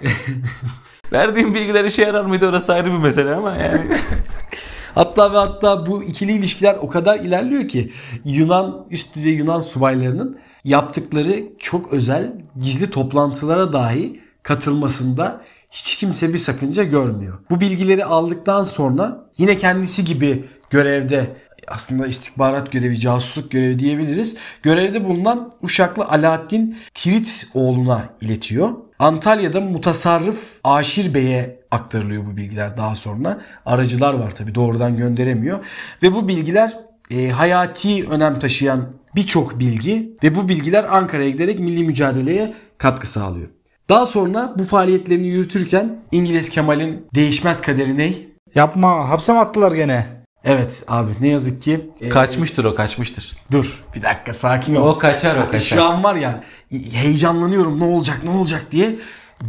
Verdiğim 1.12 1.54
bilgiler 1.54 1.86
işe 1.86 2.02
yarar 2.02 2.26
mıydı 2.26 2.48
orası 2.50 2.74
ayrı 2.74 2.86
bir 2.94 2.98
mesele 2.98 3.36
ama 3.36 3.52
yani. 3.56 3.98
Hatta 4.96 5.34
ve 5.34 5.38
hatta 5.38 5.86
bu 5.86 6.04
ikili 6.04 6.32
ilişkiler 6.32 6.76
o 6.82 6.88
kadar 6.88 7.20
ilerliyor 7.20 7.68
ki 7.68 7.94
Yunan 8.26 8.86
üst 8.90 9.16
düzey 9.16 9.34
Yunan 9.34 9.60
subaylarının 9.60 10.40
yaptıkları 10.64 11.44
çok 11.60 11.94
özel 11.94 12.34
gizli 12.62 12.90
toplantılara 12.90 13.74
dahi 13.74 14.22
katılmasında 14.44 15.42
hiç 15.72 15.96
kimse 15.96 16.34
bir 16.34 16.38
sakınca 16.38 16.84
görmüyor. 16.84 17.40
Bu 17.50 17.60
bilgileri 17.62 18.06
aldıktan 18.06 18.64
sonra 18.64 19.26
yine 19.38 19.58
kendisi 19.58 20.06
gibi 20.06 20.46
görevde 20.70 21.28
aslında 21.68 22.08
istihbarat 22.08 22.72
görevi, 22.72 23.00
casusluk 23.00 23.52
görevi 23.52 23.80
diyebiliriz. 23.80 24.38
Görevde 24.64 25.06
bulunan 25.06 25.54
Uşaklı 25.62 26.06
Alaaddin 26.06 26.78
Tirit 26.94 27.48
oğluna 27.54 28.10
iletiyor. 28.22 28.70
Antalya'da 29.00 29.62
mutasarrıf 29.62 30.38
Aşir 30.64 31.14
Bey'e 31.14 31.60
aktarılıyor 31.72 32.26
bu 32.26 32.38
bilgiler 32.38 32.78
daha 32.78 32.96
sonra. 32.96 33.42
Aracılar 33.66 34.14
var 34.14 34.32
tabi 34.32 34.56
doğrudan 34.56 34.98
gönderemiyor. 34.98 35.66
Ve 36.04 36.14
bu 36.14 36.28
bilgiler 36.28 36.74
e, 37.10 37.30
hayati 37.30 38.08
önem 38.10 38.40
taşıyan 38.40 38.86
birçok 39.16 39.60
bilgi 39.60 40.18
ve 40.24 40.36
bu 40.36 40.50
bilgiler 40.50 40.86
Ankara'ya 40.90 41.30
giderek 41.30 41.60
milli 41.60 41.84
mücadeleye 41.84 42.54
katkı 42.78 43.08
sağlıyor. 43.08 43.48
Daha 43.90 44.06
sonra 44.06 44.54
bu 44.58 44.64
faaliyetlerini 44.64 45.28
yürütürken 45.28 46.00
İngiliz 46.12 46.50
Kemal'in 46.50 47.08
değişmez 47.16 47.62
kaderi 47.62 47.98
ne? 47.98 48.14
Yapma 48.56 49.10
hapse 49.10 49.34
mi 49.34 49.40
attılar 49.40 49.72
gene? 49.72 50.24
Evet 50.44 50.84
abi 50.88 51.12
ne 51.22 51.28
yazık 51.28 51.62
ki. 51.62 51.90
e, 52.02 52.10
kaçmıştır 52.10 52.66
o 52.66 52.76
kaçmıştır. 52.76 53.38
Dur 53.52 53.84
bir 53.96 54.02
dakika 54.02 54.34
sakin 54.34 54.76
ol. 54.76 54.88
O 54.88 54.98
kaçar 54.98 55.36
o 55.36 55.50
kaçar. 55.50 55.76
Şu 55.78 55.84
an 55.84 56.04
var 56.04 56.16
ya 56.16 56.44
heyecanlanıyorum 56.92 57.80
ne 57.80 57.84
olacak 57.84 58.20
ne 58.24 58.30
olacak 58.30 58.66
diye. 58.72 58.96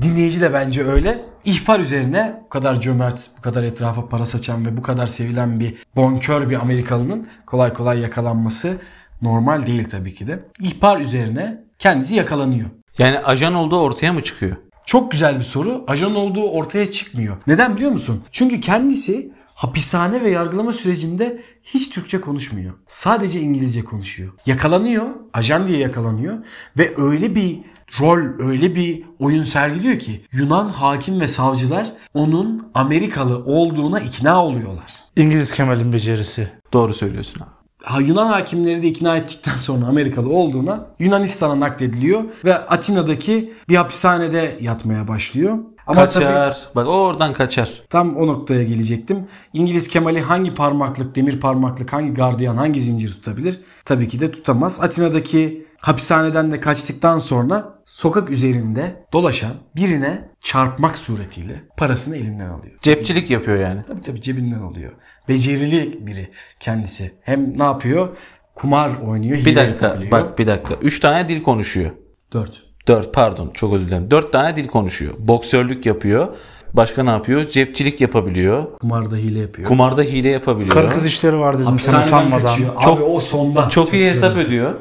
Dinleyici 0.03 0.41
de 0.41 0.53
bence 0.53 0.85
öyle. 0.85 1.25
İhbar 1.45 1.81
üzerine 1.81 2.41
bu 2.45 2.49
kadar 2.49 2.81
cömert, 2.81 3.31
bu 3.39 3.43
kadar 3.43 3.63
etrafa 3.65 4.09
para 4.09 4.27
saçan 4.27 4.67
ve 4.67 4.77
bu 4.77 4.83
kadar 4.83 5.07
sevilen 5.07 5.61
bir 5.61 5.75
bonkör 5.97 6.51
bir 6.51 6.61
Amerikalının 6.61 7.29
kolay 7.47 7.73
kolay 7.73 8.01
yakalanması 8.01 8.77
normal 9.23 9.67
değil 9.67 9.89
tabii 9.89 10.15
ki 10.15 10.27
de. 10.27 10.39
İhbar 10.61 11.01
üzerine 11.01 11.65
kendisi 11.79 12.15
yakalanıyor. 12.15 12.71
Yani 12.99 13.19
ajan 13.19 13.55
olduğu 13.55 13.81
ortaya 13.81 14.13
mı 14.13 14.23
çıkıyor? 14.23 14.57
Çok 14.87 15.11
güzel 15.11 15.39
bir 15.39 15.45
soru. 15.45 15.85
Ajan 15.87 16.15
olduğu 16.15 16.49
ortaya 16.49 16.91
çıkmıyor. 16.91 17.37
Neden 17.47 17.77
biliyor 17.77 17.91
musun? 17.91 18.23
Çünkü 18.33 18.61
kendisi 18.61 19.33
hapishane 19.55 20.23
ve 20.23 20.31
yargılama 20.31 20.73
sürecinde 20.73 21.43
hiç 21.63 21.91
Türkçe 21.91 22.21
konuşmuyor. 22.21 22.75
Sadece 22.87 23.41
İngilizce 23.41 23.85
konuşuyor. 23.85 24.33
Yakalanıyor, 24.47 25.07
ajan 25.33 25.67
diye 25.67 25.79
yakalanıyor 25.79 26.39
ve 26.79 26.95
öyle 26.97 27.35
bir 27.35 27.61
rol, 28.01 28.47
öyle 28.49 28.77
bir 28.77 29.05
oyun 29.19 29.43
sergiliyor 29.43 29.99
ki 29.99 30.25
Yunan 30.33 30.69
hakim 30.69 31.21
ve 31.21 31.29
savcılar 31.29 31.93
onun 32.15 32.71
Amerikalı 32.75 33.45
olduğuna 33.45 34.01
ikna 34.01 34.45
oluyorlar. 34.45 34.93
İngiliz 35.17 35.53
Kemal'in 35.53 35.93
becerisi. 35.93 36.49
Doğru 36.73 36.95
söylüyorsun 36.95 37.41
abi. 37.41 37.51
Ha, 37.83 38.01
Yunan 38.01 38.27
hakimleri 38.27 38.83
de 38.83 38.89
ikna 38.89 39.17
ettikten 39.17 39.57
sonra 39.57 39.87
Amerikalı 39.87 40.29
olduğuna 40.31 40.87
Yunanistan'a 40.99 41.61
naklediliyor 41.61 42.25
ve 42.45 42.59
Atina'daki 42.59 43.53
bir 43.69 43.77
hapishanede 43.77 44.59
yatmaya 44.61 45.09
başlıyor. 45.09 45.59
Ama 45.87 46.09
tabii- 46.09 46.25
kaçar. 46.25 46.59
Bak 46.75 46.87
o 46.87 46.91
oradan 46.91 47.33
kaçar. 47.33 47.83
Tam 47.91 48.17
o 48.17 48.27
noktaya 48.27 48.65
gelecektim. 48.65 49.29
İngiliz 49.53 49.89
Kemal'i 49.89 50.21
hangi 50.21 50.55
parmaklık, 50.55 51.17
demir 51.17 51.41
parmaklık, 51.41 51.93
hangi 51.93 52.15
gardiyan, 52.15 52.57
hangi 52.57 52.81
zincir 52.81 53.09
tutabilir? 53.09 53.61
Tabii 53.85 54.09
ki 54.09 54.21
de 54.21 54.31
tutamaz. 54.31 54.81
Atina'daki 54.81 55.67
hapishaneden 55.79 56.53
de 56.53 56.61
kaçtıktan 56.61 57.19
sonra 57.19 57.79
sokak 57.85 58.31
üzerinde 58.31 59.07
dolaşan 59.13 59.53
birine 59.77 60.29
çarpmak 60.41 60.99
suretiyle 60.99 61.65
parasını 61.77 62.17
elinden 62.17 62.49
alıyor. 62.49 62.75
Cepçilik 62.83 63.31
yapıyor 63.31 63.59
yani. 63.59 63.83
Tabii 63.89 64.01
tabii 64.01 64.21
cebinden 64.21 64.61
alıyor. 64.61 64.93
Becerili 65.29 66.07
biri 66.07 66.31
kendisi. 66.61 67.13
Hem 67.23 67.59
ne 67.59 67.65
yapıyor? 67.65 68.09
Kumar 68.55 68.91
oynuyor. 69.07 69.37
Bir 69.45 69.57
dakika 69.57 69.87
yapabiliyor. 69.87 70.11
bak 70.13 70.39
bir 70.39 70.47
dakika. 70.47 70.75
Üç 70.75 71.01
tane 71.01 71.29
dil 71.29 71.43
konuşuyor. 71.43 71.91
Dört. 72.33 72.63
Dört 72.89 73.15
pardon 73.15 73.51
çok 73.55 73.75
özür 73.75 73.87
dilerim. 73.87 74.11
Dört 74.11 74.33
tane 74.33 74.57
dil 74.57 74.67
konuşuyor. 74.67 75.15
Boksörlük 75.19 75.87
yapıyor. 75.87 76.29
Başka 76.73 77.03
ne 77.03 77.11
yapıyor? 77.11 77.49
Cepçilik 77.51 78.01
yapabiliyor. 78.01 78.65
Kumarda 78.81 79.17
hile 79.17 79.39
yapıyor. 79.39 79.69
Kumarda 79.69 80.03
hile 80.03 80.29
yapabiliyor. 80.29 80.75
Karı 80.75 80.91
kız 80.91 81.05
işleri 81.07 81.39
var 81.39 81.55
dedim 81.59 81.65
sen 81.79 81.93
Hapishaneden 81.93 82.09
utanmadan. 82.09 82.47
kaçıyor. 82.47 82.81
Çok- 82.81 82.99
Abi 82.99 83.05
o 83.05 83.21
sonda. 83.21 83.69
çok, 83.69 83.95
iyi 83.95 84.05
güzel 84.13 84.15
hesap 84.31 84.37
ödüyor. 84.47 84.75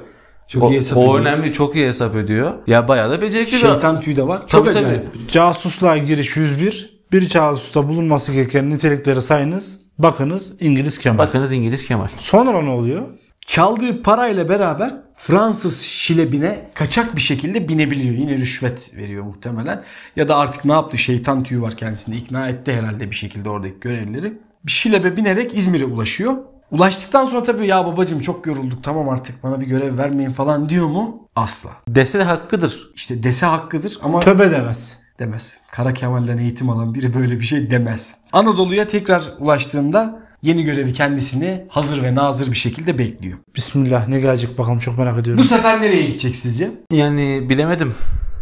Çok 0.47 0.63
o, 0.63 0.69
iyi 0.71 0.75
hesap 0.75 0.97
o 0.97 1.01
ediyor. 1.01 1.19
önemli. 1.19 1.53
Çok 1.53 1.75
iyi 1.75 1.87
hesap 1.87 2.15
ödüyor. 2.15 2.51
Ya 2.67 2.87
bayağı 2.87 3.09
da 3.11 3.21
becerikli 3.21 3.53
bir 3.57 3.63
adam. 3.63 3.71
Şeytan 3.71 4.01
tüyü 4.01 4.15
de 4.17 4.27
var. 4.27 4.37
Tabii, 4.39 4.49
Çok 4.49 4.65
tabii. 4.65 4.85
acayip. 4.85 5.29
Casusluğa 5.29 5.97
giriş 5.97 6.37
101. 6.37 7.03
Bir 7.11 7.27
casusta 7.29 7.87
bulunması 7.87 8.31
gereken 8.33 8.69
nitelikleri 8.69 9.21
sayınız. 9.21 9.81
Bakınız 9.97 10.61
İngiliz 10.61 10.99
Kemal. 10.99 11.17
Bakınız 11.17 11.51
İngiliz 11.51 11.85
Kemal. 11.87 12.07
Sonra 12.17 12.61
ne 12.61 12.69
oluyor? 12.69 13.01
Çaldığı 13.47 14.01
parayla 14.01 14.49
beraber 14.49 14.95
Fransız 15.15 15.81
şilebine 15.81 16.69
kaçak 16.73 17.15
bir 17.15 17.21
şekilde 17.21 17.67
binebiliyor. 17.67 18.15
Yine 18.15 18.37
rüşvet 18.37 18.95
veriyor 18.95 19.23
muhtemelen. 19.23 19.83
Ya 20.15 20.27
da 20.27 20.37
artık 20.37 20.65
ne 20.65 20.71
yaptı? 20.71 20.97
Şeytan 20.97 21.43
tüyü 21.43 21.61
var 21.61 21.77
kendisinde. 21.77 22.15
İkna 22.15 22.47
etti 22.49 22.73
herhalde 22.73 23.11
bir 23.11 23.15
şekilde 23.15 23.49
oradaki 23.49 23.79
görevlileri. 23.81 24.33
Bir 24.65 24.71
şilebe 24.71 25.17
binerek 25.17 25.57
İzmir'e 25.57 25.85
ulaşıyor. 25.85 26.33
Ulaştıktan 26.71 27.25
sonra 27.25 27.43
tabii 27.43 27.67
ya 27.67 27.85
babacım 27.85 28.19
çok 28.19 28.47
yorulduk 28.47 28.83
tamam 28.83 29.09
artık 29.09 29.43
bana 29.43 29.61
bir 29.61 29.65
görev 29.65 29.97
vermeyin 29.97 30.29
falan 30.29 30.69
diyor 30.69 30.87
mu? 30.87 31.27
Asla. 31.35 31.69
Dese 31.87 32.19
de 32.19 32.23
hakkıdır. 32.23 32.91
İşte 32.95 33.23
dese 33.23 33.45
hakkıdır 33.45 33.97
ama 34.01 34.19
Töbe 34.19 34.51
demez. 34.51 34.97
demez. 35.19 35.57
Kara 35.71 35.93
Kemal'den 35.93 36.37
eğitim 36.37 36.69
alan 36.69 36.93
biri 36.93 37.13
böyle 37.13 37.39
bir 37.39 37.45
şey 37.45 37.71
demez. 37.71 38.15
Anadolu'ya 38.33 38.87
tekrar 38.87 39.23
ulaştığında 39.39 40.19
yeni 40.43 40.63
görevi 40.63 40.93
kendisini 40.93 41.65
hazır 41.69 42.03
ve 42.03 42.15
nazır 42.15 42.51
bir 42.51 42.57
şekilde 42.57 42.97
bekliyor. 42.97 43.37
Bismillah 43.55 44.07
ne 44.07 44.19
gelecek 44.19 44.57
bakalım 44.57 44.79
çok 44.79 44.97
merak 44.97 45.19
ediyorum. 45.19 45.43
Bu 45.43 45.47
sefer 45.47 45.81
nereye 45.81 46.03
gidecek 46.03 46.35
sizce? 46.35 46.71
Yani 46.91 47.49
bilemedim. 47.49 47.93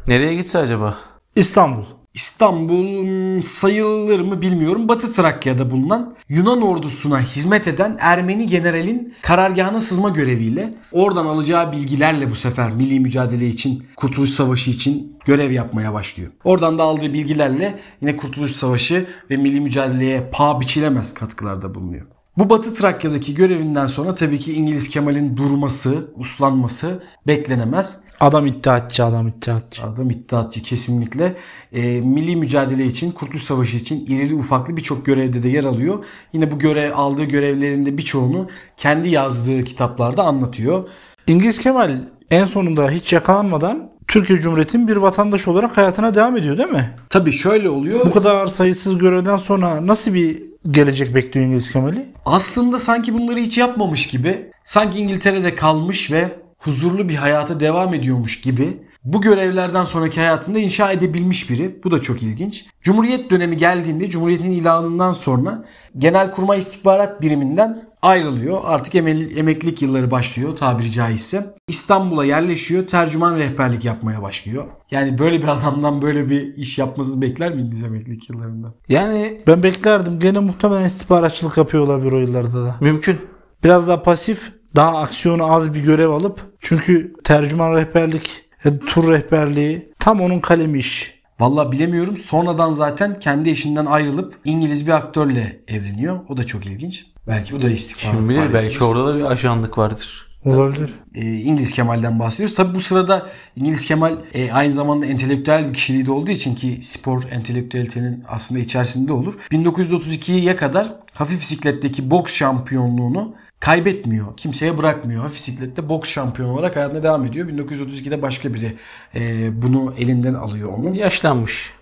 Nereye 0.07 0.35
gitse 0.35 0.57
acaba? 0.59 0.97
İstanbul. 1.35 1.83
İstanbul 2.13 3.06
hmm, 3.06 3.43
sayılır 3.43 4.19
mı 4.19 4.41
bilmiyorum. 4.41 4.88
Batı 4.88 5.13
Trakya'da 5.13 5.71
bulunan 5.71 6.15
Yunan 6.30 6.62
ordusuna 6.62 7.21
hizmet 7.21 7.67
eden 7.67 7.97
Ermeni 8.00 8.47
generalin 8.47 9.13
karargahına 9.21 9.82
sızma 9.82 10.10
göreviyle 10.10 10.74
oradan 10.91 11.26
alacağı 11.26 11.71
bilgilerle 11.71 12.32
bu 12.32 12.36
sefer 12.36 12.71
milli 12.71 13.00
mücadele 13.00 13.47
için, 13.47 13.84
Kurtuluş 13.95 14.30
Savaşı 14.30 14.71
için 14.71 15.17
görev 15.26 15.52
yapmaya 15.52 15.93
başlıyor. 15.93 16.32
Oradan 16.43 16.78
da 16.78 16.84
aldığı 16.84 17.13
bilgilerle 17.13 17.80
yine 18.02 18.17
Kurtuluş 18.17 18.52
Savaşı 18.52 19.08
ve 19.30 19.38
milli 19.38 19.62
mücadeleye 19.62 20.30
paha 20.34 20.62
biçilemez 20.62 21.13
katkılarda 21.13 21.76
bulunuyor. 21.76 22.06
Bu 22.41 22.49
Batı 22.49 22.73
Trakya'daki 22.73 23.36
görevinden 23.36 23.88
sonra 23.88 24.15
tabii 24.15 24.39
ki 24.39 24.54
İngiliz 24.54 24.89
Kemal'in 24.89 25.38
durması, 25.38 26.08
uslanması 26.17 27.04
beklenemez. 27.27 27.99
Adam 28.19 28.45
iddiatçı 28.45 29.06
adam 29.06 29.27
iddiatçı. 29.27 29.84
Adam 29.84 30.10
iddiatçı 30.10 30.63
kesinlikle. 30.63 31.36
E, 31.71 31.82
milli 32.01 32.36
mücadele 32.36 32.86
için, 32.86 33.12
Kurtuluş 33.12 33.43
Savaşı 33.43 33.77
için 33.77 34.06
irili 34.06 34.36
ufaklı 34.36 34.77
birçok 34.77 35.06
görevde 35.06 35.43
de 35.43 35.49
yer 35.49 35.63
alıyor. 35.63 36.06
Yine 36.34 36.51
bu 36.51 36.60
görev 36.60 36.91
aldığı 36.95 37.23
görevlerinde 37.23 37.97
birçoğunu 37.97 38.49
kendi 38.77 39.10
yazdığı 39.10 39.63
kitaplarda 39.63 40.23
anlatıyor. 40.23 40.89
İngiliz 41.27 41.60
Kemal 41.60 41.97
en 42.32 42.45
sonunda 42.45 42.89
hiç 42.89 43.13
yakalanmadan 43.13 43.91
Türkiye 44.08 44.39
Cumhuriyeti'nin 44.39 44.88
bir 44.88 44.95
vatandaşı 44.95 45.51
olarak 45.51 45.77
hayatına 45.77 46.15
devam 46.15 46.38
ediyor 46.38 46.58
değil 46.58 46.69
mi? 46.69 46.95
Tabii 47.10 47.32
şöyle 47.32 47.69
oluyor. 47.69 48.06
Bu 48.06 48.12
kadar 48.12 48.47
sayısız 48.47 48.97
görevden 48.97 49.38
sonra 49.38 49.88
nasıl 49.88 50.13
bir 50.13 50.50
gelecek 50.71 51.15
bekliyor 51.15 51.47
İngiliz 51.47 51.71
Kemal'i? 51.71 52.12
Aslında 52.26 52.80
sanki 52.80 53.13
bunları 53.13 53.39
hiç 53.39 53.58
yapmamış 53.58 54.08
gibi, 54.08 54.52
sanki 54.63 55.00
İngiltere'de 55.00 55.56
kalmış 55.56 56.12
ve 56.12 56.39
huzurlu 56.58 57.10
bir 57.10 57.15
hayata 57.15 57.60
devam 57.60 57.93
ediyormuş 57.93 58.41
gibi 58.41 58.78
bu 59.04 59.21
görevlerden 59.21 59.84
sonraki 59.84 60.19
hayatında 60.19 60.60
inşa 60.60 60.91
edebilmiş 60.91 61.50
biri. 61.50 61.84
Bu 61.84 61.91
da 61.91 62.02
çok 62.02 62.24
ilginç. 62.24 62.65
Cumhuriyet 62.82 63.30
dönemi 63.30 63.58
geldiğinde 63.58 64.10
Cumhuriyet'in 64.10 64.52
ilanından 64.52 65.13
sonra 65.13 65.65
Genelkurmay 65.97 66.60
İstihbarat 66.60 67.21
Biriminden 67.21 67.90
ayrılıyor. 68.01 68.59
Artık 68.63 68.95
emeklilik 68.95 69.81
yılları 69.81 70.11
başlıyor 70.11 70.55
tabiri 70.55 70.91
caizse. 70.91 71.55
İstanbul'a 71.67 72.25
yerleşiyor. 72.25 72.87
Tercüman 72.87 73.37
rehberlik 73.37 73.85
yapmaya 73.85 74.21
başlıyor. 74.21 74.65
Yani 74.91 75.19
böyle 75.19 75.41
bir 75.41 75.47
adamdan 75.57 76.01
böyle 76.01 76.29
bir 76.29 76.55
iş 76.57 76.77
yapmasını 76.77 77.21
bekler 77.21 77.55
miydiniz 77.55 77.83
emeklilik 77.83 78.29
yıllarında? 78.29 78.73
Yani 78.89 79.41
Ben 79.47 79.63
beklerdim. 79.63 80.19
Gene 80.19 80.39
muhtemelen 80.39 80.85
istihbaratçılık 80.85 81.57
yapıyor 81.57 81.83
olabilir 81.83 82.11
o 82.11 82.19
yıllarda 82.19 82.65
da. 82.65 82.75
mümkün. 82.81 83.17
Biraz 83.63 83.87
daha 83.87 84.03
pasif, 84.03 84.51
daha 84.75 84.97
aksiyonu 84.97 85.53
az 85.53 85.73
bir 85.73 85.83
görev 85.83 86.09
alıp 86.09 86.41
çünkü 86.59 87.13
tercüman 87.23 87.75
rehberlik, 87.75 88.45
e, 88.65 88.79
tur 88.79 89.11
rehberliği 89.11 89.93
tam 89.99 90.21
onun 90.21 90.39
kalemi 90.39 90.79
iş. 90.79 91.20
Vallahi 91.41 91.71
bilemiyorum. 91.71 92.17
Sonradan 92.17 92.71
zaten 92.71 93.19
kendi 93.19 93.49
eşinden 93.49 93.86
ayrılıp 93.86 94.36
İngiliz 94.45 94.88
bir 94.88 94.91
aktörle 94.91 95.60
evleniyor. 95.67 96.19
O 96.30 96.38
da 96.38 96.47
çok 96.47 96.65
ilginç. 96.65 97.06
Belki 97.27 97.54
bu 97.56 97.62
da 97.62 97.69
istihbarat 97.69 98.15
Kim 98.15 98.30
bilir 98.30 98.54
belki 98.54 98.84
orada 98.84 99.08
da 99.08 99.17
bir 99.17 99.23
ajanlık 99.23 99.77
vardır. 99.77 100.27
Olabilir. 100.45 100.93
e, 101.15 101.21
İngiliz 101.21 101.71
Kemal'den 101.71 102.19
bahsediyoruz. 102.19 102.56
Tabi 102.56 102.75
bu 102.75 102.80
sırada 102.80 103.30
İngiliz 103.56 103.86
Kemal 103.86 104.17
e, 104.34 104.51
aynı 104.51 104.73
zamanda 104.73 105.06
entelektüel 105.06 105.69
bir 105.69 105.73
kişiliği 105.73 106.06
de 106.06 106.12
olduğu 106.12 106.32
için 106.32 106.56
ki 106.56 106.80
spor 106.82 107.23
entelektüelitenin 107.32 108.23
aslında 108.27 108.60
içerisinde 108.60 109.13
olur. 109.13 109.34
1932'ye 109.51 110.56
kadar 110.56 110.93
hafif 111.13 111.39
bisikletteki 111.39 112.12
boks 112.12 112.34
şampiyonluğunu 112.34 113.36
kaybetmiyor. 113.62 114.38
Kimseye 114.38 114.78
bırakmıyor. 114.78 115.21
Hafif 115.21 115.36
bisiklette 115.36 115.89
boks 115.89 116.10
şampiyonu 116.10 116.54
olarak 116.54 116.76
hayatına 116.76 117.04
devam 117.04 117.26
ediyor. 117.26 117.47
1932'de 117.47 118.21
başka 118.21 118.54
biri 118.54 118.76
e, 119.15 119.50
bunu 119.62 119.93
elinden 119.97 120.34
alıyor 120.34 120.69
onun. 120.78 120.93
Yaşlanmış. 120.93 121.74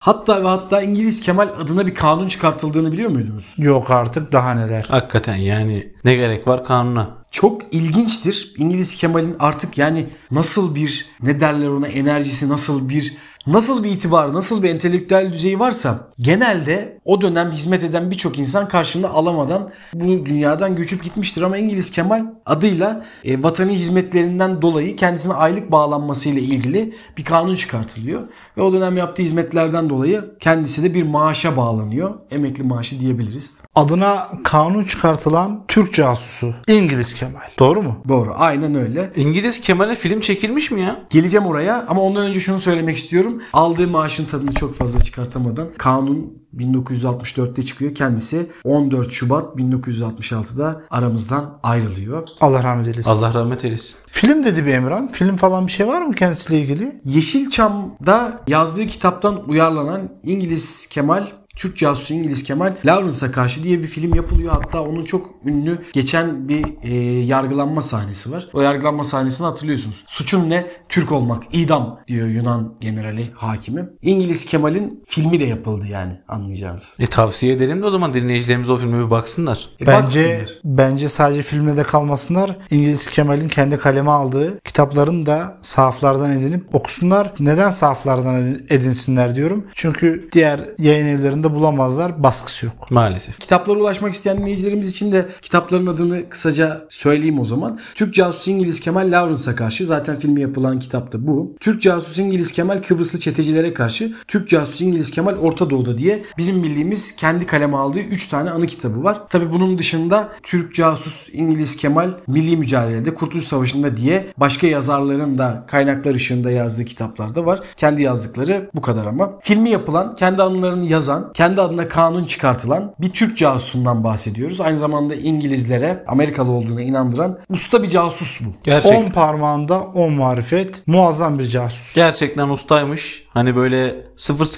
Hatta 0.00 0.44
ve 0.44 0.48
hatta 0.48 0.82
İngiliz 0.82 1.20
Kemal 1.20 1.48
adına 1.48 1.86
bir 1.86 1.94
kanun 1.94 2.28
çıkartıldığını 2.28 2.92
biliyor 2.92 3.10
muydunuz? 3.10 3.54
Yok 3.58 3.90
artık 3.90 4.32
daha 4.32 4.54
neler. 4.54 4.86
Hakikaten 4.88 5.36
yani 5.36 5.92
ne 6.04 6.14
gerek 6.14 6.46
var 6.46 6.64
kanuna? 6.64 7.24
Çok 7.30 7.62
ilginçtir. 7.74 8.54
İngiliz 8.56 8.94
Kemal'in 8.94 9.36
artık 9.38 9.78
yani 9.78 10.06
nasıl 10.30 10.74
bir 10.74 11.06
ne 11.22 11.40
derler 11.40 11.68
ona 11.68 11.88
enerjisi 11.88 12.48
nasıl 12.48 12.88
bir 12.88 13.16
nasıl 13.46 13.84
bir 13.84 13.90
itibar, 13.90 14.34
nasıl 14.34 14.62
bir 14.62 14.70
entelektüel 14.70 15.32
düzeyi 15.32 15.58
varsa 15.58 16.08
genelde 16.18 16.98
o 17.04 17.20
dönem 17.20 17.50
hizmet 17.50 17.84
eden 17.84 18.10
birçok 18.10 18.38
insan 18.38 18.68
karşılığını 18.68 19.08
alamadan 19.08 19.70
bu 19.94 20.26
dünyadan 20.26 20.76
göçüp 20.76 21.04
gitmiştir. 21.04 21.42
Ama 21.42 21.58
İngiliz 21.58 21.90
Kemal 21.90 22.26
adıyla 22.46 23.06
e, 23.24 23.42
vatani 23.42 23.72
hizmetlerinden 23.72 24.62
dolayı 24.62 24.96
kendisine 24.96 25.32
aylık 25.32 25.70
bağlanmasıyla 25.70 26.40
ilgili 26.40 26.94
bir 27.16 27.24
kanun 27.24 27.54
çıkartılıyor. 27.54 28.28
Ve 28.56 28.62
o 28.62 28.72
dönem 28.72 28.96
yaptığı 28.96 29.22
hizmetlerden 29.22 29.90
dolayı 29.90 30.34
kendisi 30.40 30.82
de 30.82 30.94
bir 30.94 31.02
maaşa 31.02 31.56
bağlanıyor. 31.56 32.14
Emekli 32.30 32.64
maaşı 32.64 33.00
diyebiliriz. 33.00 33.60
Adına 33.74 34.28
kanun 34.44 34.84
çıkartılan 34.84 35.64
Türk 35.68 35.94
casusu 35.94 36.54
İngiliz 36.68 37.14
Kemal. 37.14 37.40
Doğru 37.58 37.82
mu? 37.82 38.02
Doğru 38.08 38.32
aynen 38.36 38.74
öyle. 38.74 39.12
İngiliz 39.16 39.60
Kemal'e 39.60 39.94
film 39.94 40.20
çekilmiş 40.20 40.70
mi 40.70 40.80
ya? 40.82 41.00
Geleceğim 41.10 41.46
oraya 41.46 41.86
ama 41.88 42.02
ondan 42.02 42.26
önce 42.26 42.40
şunu 42.40 42.58
söylemek 42.58 42.96
istiyorum. 42.96 43.42
Aldığı 43.52 43.88
maaşın 43.88 44.24
tadını 44.24 44.54
çok 44.54 44.74
fazla 44.74 45.00
çıkartamadan 45.00 45.68
kanun 45.78 46.40
1964'te 46.56 47.62
çıkıyor. 47.62 47.94
Kendisi 47.94 48.50
14 48.64 49.12
Şubat 49.12 49.56
1966'da 49.56 50.82
aramızdan 50.90 51.58
ayrılıyor. 51.62 52.28
Allah 52.40 52.62
rahmet 52.62 52.86
eylesin. 52.86 53.10
Allah 53.10 53.34
rahmet 53.34 53.64
eylesin. 53.64 53.96
Film 54.08 54.44
dedi 54.44 54.66
bir 54.66 54.74
Emran. 54.74 55.12
Film 55.12 55.36
falan 55.36 55.66
bir 55.66 55.72
şey 55.72 55.86
var 55.86 56.02
mı 56.02 56.14
kendisiyle 56.14 56.60
ilgili? 56.60 57.00
Yeşilçam'da 57.04 58.40
yazdığı 58.48 58.86
kitaptan 58.86 59.48
uyarlanan 59.48 60.08
İngiliz 60.22 60.86
Kemal 60.86 61.26
Türk 61.56 61.76
casusu 61.78 62.14
İngiliz 62.14 62.42
Kemal 62.44 62.76
Lawrence'a 62.84 63.32
karşı 63.32 63.62
diye 63.62 63.78
bir 63.82 63.86
film 63.86 64.14
yapılıyor. 64.14 64.52
Hatta 64.52 64.82
onun 64.82 65.04
çok 65.04 65.30
ünlü 65.46 65.78
geçen 65.92 66.48
bir 66.48 66.64
e, 66.82 66.94
yargılanma 67.24 67.82
sahnesi 67.82 68.32
var. 68.32 68.48
O 68.52 68.60
yargılanma 68.60 69.04
sahnesini 69.04 69.44
hatırlıyorsunuz. 69.46 70.04
Suçun 70.06 70.50
ne? 70.50 70.66
Türk 70.88 71.12
olmak. 71.12 71.42
İdam 71.52 72.00
diyor 72.08 72.26
Yunan 72.26 72.74
generali 72.80 73.30
hakimi. 73.34 73.84
İngiliz 74.02 74.44
Kemal'in 74.44 75.02
filmi 75.06 75.40
de 75.40 75.44
yapıldı 75.44 75.86
yani 75.86 76.12
anlayacağınız. 76.28 76.94
E 76.98 77.06
tavsiye 77.06 77.52
edelim 77.54 77.82
de 77.82 77.86
o 77.86 77.90
zaman 77.90 78.12
dinleyicilerimiz 78.14 78.70
o 78.70 78.76
filme 78.76 79.04
bir 79.06 79.10
baksınlar. 79.10 79.68
E, 79.80 79.86
Bence 79.86 80.24
baksınlar. 80.40 80.60
bence 80.64 81.08
sadece 81.08 81.42
filmle 81.42 81.76
de 81.76 81.82
kalmasınlar. 81.82 82.56
İngiliz 82.70 83.06
Kemal'in 83.10 83.48
kendi 83.48 83.78
kaleme 83.78 84.10
aldığı 84.10 84.60
kitaplarını 84.60 85.26
da 85.26 85.58
sahaflardan 85.62 86.30
edinip 86.32 86.74
okusunlar. 86.74 87.32
Neden 87.40 87.70
sahaflardan 87.70 88.34
edin- 88.42 88.66
edinsinler 88.70 89.34
diyorum. 89.34 89.66
Çünkü 89.74 90.28
diğer 90.32 90.60
yayın 90.78 91.06
evlerinde 91.06 91.39
bulamazlar. 91.54 92.22
Baskısı 92.22 92.66
yok. 92.66 92.90
Maalesef. 92.90 93.38
Kitaplara 93.38 93.78
ulaşmak 93.78 94.14
isteyen 94.14 94.38
dinleyicilerimiz 94.38 94.90
için 94.90 95.12
de 95.12 95.28
kitapların 95.42 95.86
adını 95.86 96.28
kısaca 96.28 96.86
söyleyeyim 96.88 97.40
o 97.40 97.44
zaman. 97.44 97.80
Türk 97.94 98.14
Casusu 98.14 98.50
İngiliz 98.50 98.80
Kemal 98.80 99.12
Lawrence'a 99.12 99.54
karşı 99.54 99.86
zaten 99.86 100.18
filmi 100.18 100.40
yapılan 100.40 100.78
kitap 100.80 101.12
da 101.12 101.26
bu. 101.26 101.56
Türk 101.60 101.82
Casusu 101.82 102.22
İngiliz 102.22 102.52
Kemal 102.52 102.82
Kıbrıslı 102.82 103.20
çetecilere 103.20 103.74
karşı. 103.74 104.12
Türk 104.28 104.48
Casusu 104.48 104.84
İngiliz 104.84 105.10
Kemal 105.10 105.36
Orta 105.36 105.70
Doğu'da 105.70 105.98
diye 105.98 106.24
bizim 106.38 106.62
bildiğimiz 106.62 107.16
kendi 107.16 107.46
kaleme 107.46 107.76
aldığı 107.76 108.00
3 108.00 108.28
tane 108.28 108.50
anı 108.50 108.66
kitabı 108.66 109.04
var. 109.04 109.28
Tabi 109.28 109.52
bunun 109.52 109.78
dışında 109.78 110.28
Türk 110.42 110.74
Casus 110.74 111.28
İngiliz 111.32 111.76
Kemal 111.76 112.10
Milli 112.26 112.56
Mücadele'de 112.56 113.14
Kurtuluş 113.14 113.44
Savaşı'nda 113.44 113.96
diye 113.96 114.32
başka 114.36 114.66
yazarların 114.66 115.38
da 115.38 115.64
kaynaklar 115.66 116.14
ışığında 116.14 116.50
yazdığı 116.50 116.84
kitaplar 116.84 117.34
da 117.34 117.46
var. 117.46 117.60
Kendi 117.76 118.02
yazdıkları 118.02 118.70
bu 118.74 118.80
kadar 118.80 119.06
ama. 119.06 119.38
Filmi 119.40 119.70
yapılan, 119.70 120.16
kendi 120.16 120.42
anılarını 120.42 120.84
yazan, 120.84 121.29
kendi 121.34 121.60
adına 121.60 121.88
kanun 121.88 122.24
çıkartılan 122.24 122.94
bir 123.00 123.10
Türk 123.10 123.36
casusundan 123.36 124.04
bahsediyoruz. 124.04 124.60
Aynı 124.60 124.78
zamanda 124.78 125.14
İngilizlere 125.14 126.04
Amerikalı 126.06 126.50
olduğuna 126.50 126.82
inandıran 126.82 127.38
usta 127.48 127.82
bir 127.82 127.88
casus 127.90 128.40
bu. 128.40 128.48
Gerçek, 128.62 128.98
10 128.98 129.10
parmağında 129.10 129.80
10 129.80 130.12
marifet. 130.12 130.86
Muazzam 130.86 131.38
bir 131.38 131.48
casus. 131.48 131.94
gerçekten 131.94 132.48
ustaymış. 132.48 133.26
Hani 133.34 133.56
böyle 133.56 133.96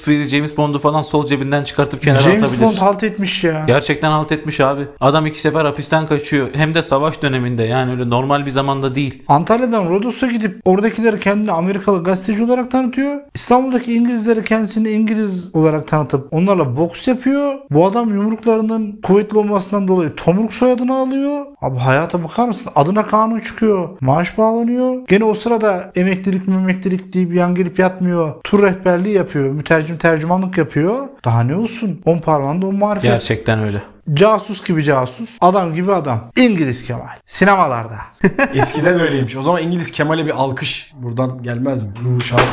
007 0.07 0.25
James 0.25 0.57
Bond'u 0.57 0.79
falan 0.79 1.01
sol 1.01 1.27
cebinden 1.27 1.65
çıkartıp 1.65 2.03
kenara 2.03 2.21
James 2.21 2.43
atabilir. 2.43 2.63
Bond 2.63 2.77
halt 2.77 3.03
etmiş 3.03 3.45
ya. 3.45 3.65
Gerçekten 3.67 4.11
halt 4.11 4.33
etmiş 4.33 4.61
abi. 4.61 4.87
Adam 5.01 5.27
iki 5.27 5.41
sefer 5.41 5.65
hapisten 5.65 6.07
kaçıyor. 6.07 6.49
Hem 6.55 6.75
de 6.75 6.83
savaş 6.83 7.23
döneminde. 7.23 7.63
Yani 7.63 7.91
öyle 7.91 8.11
normal 8.11 8.47
bir 8.47 8.51
zamanda 8.51 8.95
değil. 8.95 9.23
Antalya'dan 9.29 9.91
Rodos'a 9.91 10.27
gidip 10.27 10.61
oradakileri 10.65 11.21
kendini 11.21 11.53
Amerikalı 11.53 12.05
gazeteci 12.05 12.45
olarak 12.45 12.71
tanıtıyor. 12.71 13.21
İstanbul'daki 13.35 13.95
İngilizleri 13.95 14.45
kendisini 14.45 14.91
İngiliz 14.91 15.55
olarak 15.55 15.89
tanıtıp 15.89 16.33
onlarla 16.33 16.77
boks 16.77 17.09
yapıyor. 17.09 17.55
Bu 17.71 17.87
adam 17.87 18.09
yumruklarının 18.15 19.01
kuvvetli 19.03 19.39
olmasından 19.39 19.89
dolayı 19.89 20.15
Tomruk 20.17 20.53
soyadını 20.53 20.97
alıyor. 20.97 21.47
Abi 21.63 21.79
hayata 21.79 22.25
bakar 22.25 22.49
mısın? 22.49 22.73
Adına 22.75 23.07
kanun 23.07 23.41
çıkıyor. 23.41 23.89
Maaş 24.01 24.39
bağlanıyor. 24.39 25.07
Gene 25.09 25.25
o 25.25 25.35
sırada 25.35 25.93
emeklilik 25.97 26.49
memeklilik 26.49 27.15
deyip 27.15 27.35
yan 27.35 27.55
gelip 27.55 27.79
yatmıyor. 27.79 28.35
Tur 28.45 28.63
rehberliği 28.63 29.15
yapıyor. 29.15 29.51
Mütercim 29.51 29.97
tercümanlık 29.97 30.59
yapıyor. 30.59 31.09
Daha 31.25 31.43
ne 31.43 31.57
olsun? 31.57 32.01
10 32.05 32.19
parmağında 32.19 32.67
10 32.67 32.75
marifet. 32.75 33.11
Gerçekten 33.11 33.59
öyle. 33.59 33.83
Casus 34.15 34.65
gibi 34.65 34.85
casus. 34.85 35.31
Adam 35.41 35.75
gibi 35.75 35.93
adam. 35.93 36.31
İngiliz 36.37 36.87
Kemal. 36.87 37.09
Sinemalarda. 37.27 37.97
Eskiden 38.55 39.01
öyleymiş. 39.01 39.37
O 39.37 39.43
zaman 39.43 39.63
İngiliz 39.63 39.91
Kemal'e 39.91 40.27
bir 40.27 40.31
alkış 40.31 40.93
buradan 40.95 41.43
gelmez 41.43 41.83
mi? 41.83 41.89
Bu 42.01 42.21
şarkı. 42.21 42.45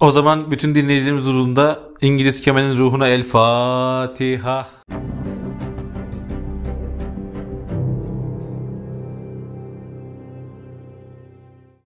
O 0.00 0.10
zaman 0.10 0.50
bütün 0.50 0.74
dinleyicilerimiz 0.74 1.26
ruhunda 1.26 1.78
İngiliz 2.00 2.40
Kemal'in 2.42 2.78
ruhuna 2.78 3.08
El 3.08 3.22
Fatiha. 3.22 4.66